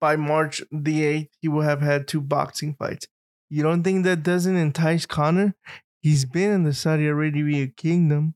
by 0.00 0.16
March 0.16 0.62
the 0.70 1.02
8th, 1.02 1.28
he 1.40 1.48
will 1.48 1.62
have 1.62 1.80
had 1.80 2.06
two 2.06 2.20
boxing 2.20 2.74
fights. 2.74 3.06
You 3.48 3.62
don't 3.62 3.82
think 3.82 4.04
that 4.04 4.22
doesn't 4.22 4.56
entice 4.56 5.06
Conor? 5.06 5.54
He's 6.00 6.24
been 6.24 6.50
in 6.50 6.62
the 6.64 6.74
Saudi 6.74 7.06
Arabia 7.06 7.68
kingdom. 7.68 8.34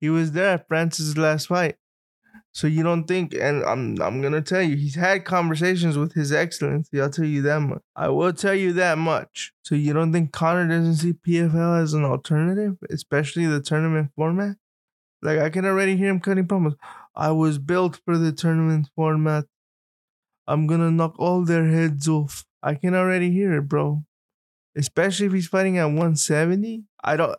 He 0.00 0.10
was 0.10 0.32
there 0.32 0.54
at 0.54 0.68
Francis' 0.68 1.16
last 1.16 1.48
fight. 1.48 1.76
So 2.54 2.66
you 2.66 2.82
don't 2.82 3.04
think, 3.04 3.32
and 3.32 3.64
I'm 3.64 4.00
I'm 4.02 4.20
gonna 4.20 4.42
tell 4.42 4.60
you, 4.60 4.76
he's 4.76 4.94
had 4.94 5.24
conversations 5.24 5.96
with 5.96 6.12
His 6.12 6.32
Excellency. 6.32 7.00
I'll 7.00 7.08
tell 7.08 7.24
you 7.24 7.40
that 7.42 7.60
much. 7.60 7.80
I 7.96 8.08
will 8.08 8.32
tell 8.34 8.54
you 8.54 8.74
that 8.74 8.98
much. 8.98 9.52
So 9.62 9.74
you 9.74 9.94
don't 9.94 10.12
think 10.12 10.32
Conor 10.32 10.68
doesn't 10.68 10.96
see 10.96 11.14
PFL 11.14 11.82
as 11.82 11.94
an 11.94 12.04
alternative, 12.04 12.76
especially 12.90 13.46
the 13.46 13.62
tournament 13.62 14.10
format? 14.16 14.56
Like 15.22 15.38
I 15.38 15.48
can 15.48 15.64
already 15.64 15.96
hear 15.96 16.08
him 16.08 16.20
cutting 16.20 16.46
promos. 16.46 16.74
I 17.14 17.30
was 17.30 17.58
built 17.58 18.00
for 18.04 18.18
the 18.18 18.32
tournament 18.32 18.88
format. 18.94 19.46
I'm 20.46 20.66
gonna 20.66 20.90
knock 20.90 21.14
all 21.18 21.44
their 21.44 21.66
heads 21.66 22.08
off. 22.08 22.44
I 22.62 22.74
can 22.74 22.94
already 22.94 23.30
hear 23.30 23.54
it, 23.54 23.62
bro. 23.62 24.04
Especially 24.76 25.26
if 25.26 25.32
he's 25.32 25.48
fighting 25.48 25.78
at 25.78 25.86
170. 25.86 26.84
I 27.04 27.16
don't 27.16 27.36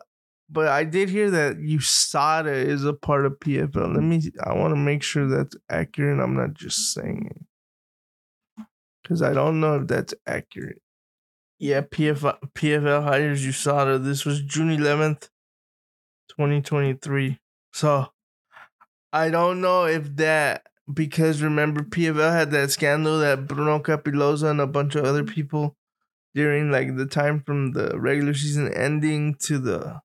but 0.48 0.68
I 0.68 0.84
did 0.84 1.08
hear 1.08 1.30
that 1.30 1.56
USADA 1.56 2.52
is 2.52 2.84
a 2.84 2.92
part 2.92 3.26
of 3.26 3.38
PFL. 3.40 3.94
Let 3.94 4.02
me 4.02 4.22
I 4.42 4.54
want 4.54 4.72
to 4.72 4.76
make 4.76 5.02
sure 5.02 5.26
that's 5.26 5.56
accurate. 5.70 6.20
I'm 6.20 6.36
not 6.36 6.54
just 6.54 6.92
saying 6.92 7.30
it. 7.30 8.64
Cuz 9.06 9.22
I 9.22 9.32
don't 9.32 9.60
know 9.60 9.80
if 9.80 9.88
that's 9.88 10.14
accurate. 10.26 10.80
Yeah, 11.58 11.80
PFL 11.80 12.38
PFL 12.54 13.04
hires 13.04 13.44
USADA. 13.44 14.04
This 14.04 14.24
was 14.24 14.42
June 14.42 14.68
11th, 14.68 15.28
2023. 16.28 17.40
So 17.72 18.08
I 19.12 19.30
don't 19.30 19.60
know 19.60 19.86
if 19.86 20.16
that 20.16 20.66
because 20.92 21.42
remember 21.42 21.82
PFL 21.82 22.32
had 22.32 22.50
that 22.50 22.70
scandal 22.70 23.18
that 23.20 23.46
Bruno 23.46 23.78
Cappelozza 23.78 24.50
and 24.50 24.60
a 24.60 24.66
bunch 24.66 24.94
of 24.94 25.04
other 25.04 25.24
people 25.24 25.76
during 26.34 26.70
like 26.70 26.96
the 26.96 27.06
time 27.06 27.40
from 27.40 27.72
the 27.72 27.98
regular 27.98 28.34
season 28.34 28.72
ending 28.72 29.34
to 29.36 29.58
the 29.58 30.00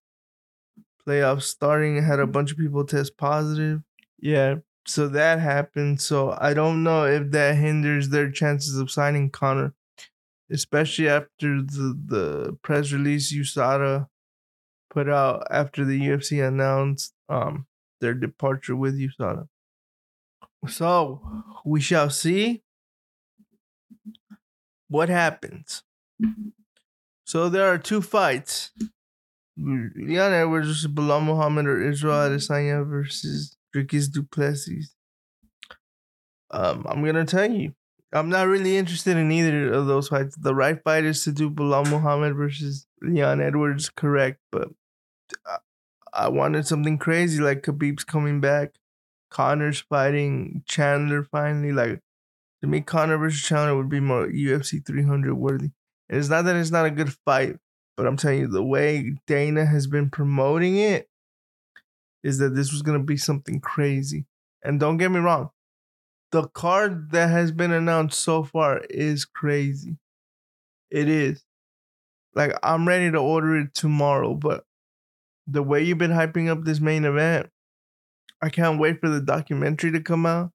playoffs 1.05 1.43
starting 1.43 2.01
had 2.03 2.19
a 2.19 2.27
bunch 2.27 2.51
of 2.51 2.57
people 2.57 2.85
test 2.85 3.17
positive. 3.17 3.81
Yeah, 4.19 4.55
so 4.85 5.07
that 5.09 5.39
happened. 5.39 6.01
So 6.01 6.35
I 6.39 6.53
don't 6.53 6.83
know 6.83 7.05
if 7.05 7.31
that 7.31 7.55
hinders 7.55 8.09
their 8.09 8.31
chances 8.31 8.77
of 8.77 8.91
signing 8.91 9.29
Conor, 9.29 9.73
especially 10.51 11.09
after 11.09 11.61
the 11.61 11.99
the 12.05 12.57
press 12.61 12.91
release 12.91 13.33
USADA 13.33 14.07
put 14.89 15.09
out 15.09 15.45
after 15.49 15.85
the 15.85 15.99
UFC 15.99 16.45
announced 16.45 17.13
um 17.27 17.67
their 18.01 18.13
departure 18.13 18.75
with 18.75 18.99
USADA. 18.99 19.47
So 20.67 21.21
we 21.65 21.81
shall 21.81 22.09
see 22.09 22.63
what 24.89 25.09
happens. 25.09 25.83
So 27.25 27.47
there 27.47 27.71
are 27.71 27.77
two 27.77 28.01
fights. 28.01 28.71
Leon 29.57 30.33
Edwards 30.33 30.67
versus 30.67 30.87
Belal 30.87 31.23
Muhammad 31.23 31.67
or 31.67 31.81
Israel 31.81 32.29
Adesanya 32.29 32.87
versus 32.87 33.55
Dricus 33.75 34.11
Du 34.11 34.23
Plessis. 34.23 34.95
Um, 36.51 36.85
I'm 36.89 37.03
gonna 37.05 37.25
tell 37.25 37.51
you, 37.51 37.73
I'm 38.11 38.29
not 38.29 38.47
really 38.47 38.77
interested 38.77 39.17
in 39.17 39.31
either 39.31 39.71
of 39.71 39.85
those 39.85 40.07
fights. 40.07 40.35
The 40.35 40.55
right 40.55 40.81
fight 40.83 41.03
is 41.03 41.23
to 41.25 41.31
do 41.31 41.49
Belal 41.49 41.89
Muhammad 41.89 42.35
versus 42.35 42.87
Leon 43.01 43.41
Edwards, 43.41 43.89
correct? 43.89 44.39
But 44.51 44.69
I, 45.45 45.57
I 46.13 46.29
wanted 46.29 46.65
something 46.65 46.97
crazy 46.97 47.41
like 47.41 47.61
Khabib's 47.61 48.03
coming 48.03 48.41
back. 48.41 48.73
Conor's 49.29 49.79
fighting 49.79 50.63
Chandler 50.67 51.23
finally. 51.23 51.71
Like 51.71 52.01
to 52.61 52.67
me, 52.67 52.81
Conor 52.81 53.17
versus 53.17 53.41
Chandler 53.41 53.75
would 53.77 53.89
be 53.89 53.99
more 53.99 54.27
UFC 54.27 54.85
300 54.85 55.33
worthy. 55.33 55.71
And 56.09 56.19
it's 56.19 56.29
not 56.29 56.43
that 56.45 56.55
it's 56.55 56.71
not 56.71 56.85
a 56.85 56.91
good 56.91 57.13
fight, 57.25 57.57
but 57.95 58.05
I'm 58.05 58.17
telling 58.17 58.39
you, 58.39 58.47
the 58.47 58.63
way 58.63 59.15
Dana 59.27 59.65
has 59.65 59.87
been 59.87 60.09
promoting 60.09 60.77
it 60.77 61.07
is 62.23 62.37
that 62.39 62.55
this 62.55 62.71
was 62.71 62.81
gonna 62.81 62.99
be 63.03 63.17
something 63.17 63.59
crazy. 63.59 64.25
And 64.63 64.79
don't 64.79 64.97
get 64.97 65.11
me 65.11 65.19
wrong, 65.19 65.51
the 66.31 66.47
card 66.47 67.11
that 67.11 67.29
has 67.29 67.51
been 67.51 67.71
announced 67.71 68.19
so 68.19 68.43
far 68.43 68.81
is 68.89 69.25
crazy. 69.25 69.97
It 70.91 71.07
is. 71.07 71.43
Like 72.35 72.53
I'm 72.63 72.87
ready 72.87 73.11
to 73.11 73.17
order 73.17 73.57
it 73.57 73.73
tomorrow, 73.73 74.33
but 74.33 74.65
the 75.47 75.63
way 75.63 75.83
you've 75.83 75.97
been 75.97 76.11
hyping 76.11 76.47
up 76.49 76.63
this 76.63 76.79
main 76.79 77.05
event, 77.05 77.49
I 78.41 78.49
can't 78.49 78.79
wait 78.79 78.99
for 78.99 79.09
the 79.09 79.21
documentary 79.21 79.91
to 79.91 80.01
come 80.01 80.25
out 80.25 80.51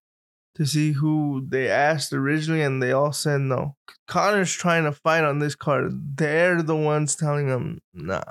to 0.54 0.64
see 0.64 0.92
who 0.92 1.44
they 1.48 1.68
asked 1.68 2.12
originally, 2.12 2.62
and 2.62 2.82
they 2.82 2.92
all 2.92 3.12
said 3.12 3.40
no. 3.40 3.76
Conor's 4.06 4.52
trying 4.52 4.84
to 4.84 4.92
fight 4.92 5.24
on 5.24 5.38
this 5.38 5.54
card. 5.54 6.16
They're 6.16 6.62
the 6.62 6.76
ones 6.76 7.16
telling 7.16 7.48
him 7.48 7.80
nah. 7.92 8.22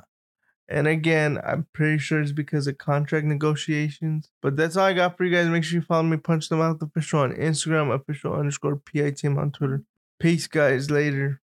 And 0.70 0.88
again, 0.88 1.40
I'm 1.46 1.68
pretty 1.74 1.98
sure 1.98 2.22
it's 2.22 2.32
because 2.32 2.68
of 2.68 2.78
contract 2.78 3.26
negotiations. 3.26 4.30
But 4.42 4.56
that's 4.56 4.78
all 4.78 4.86
I 4.86 4.94
got 4.94 5.18
for 5.18 5.26
you 5.26 5.36
guys. 5.36 5.48
Make 5.50 5.64
sure 5.64 5.80
you 5.80 5.86
follow 5.86 6.04
me, 6.04 6.18
Punch 6.18 6.50
Them 6.50 6.62
Out 6.62 6.82
Official 6.82 7.20
on 7.20 7.34
Instagram, 7.34 7.94
official 7.94 8.34
underscore 8.34 8.78
PITM 8.78 9.38
on 9.38 9.52
Twitter. 9.52 9.84
Peace, 10.20 10.48
guys. 10.48 10.90
Later. 10.90 11.42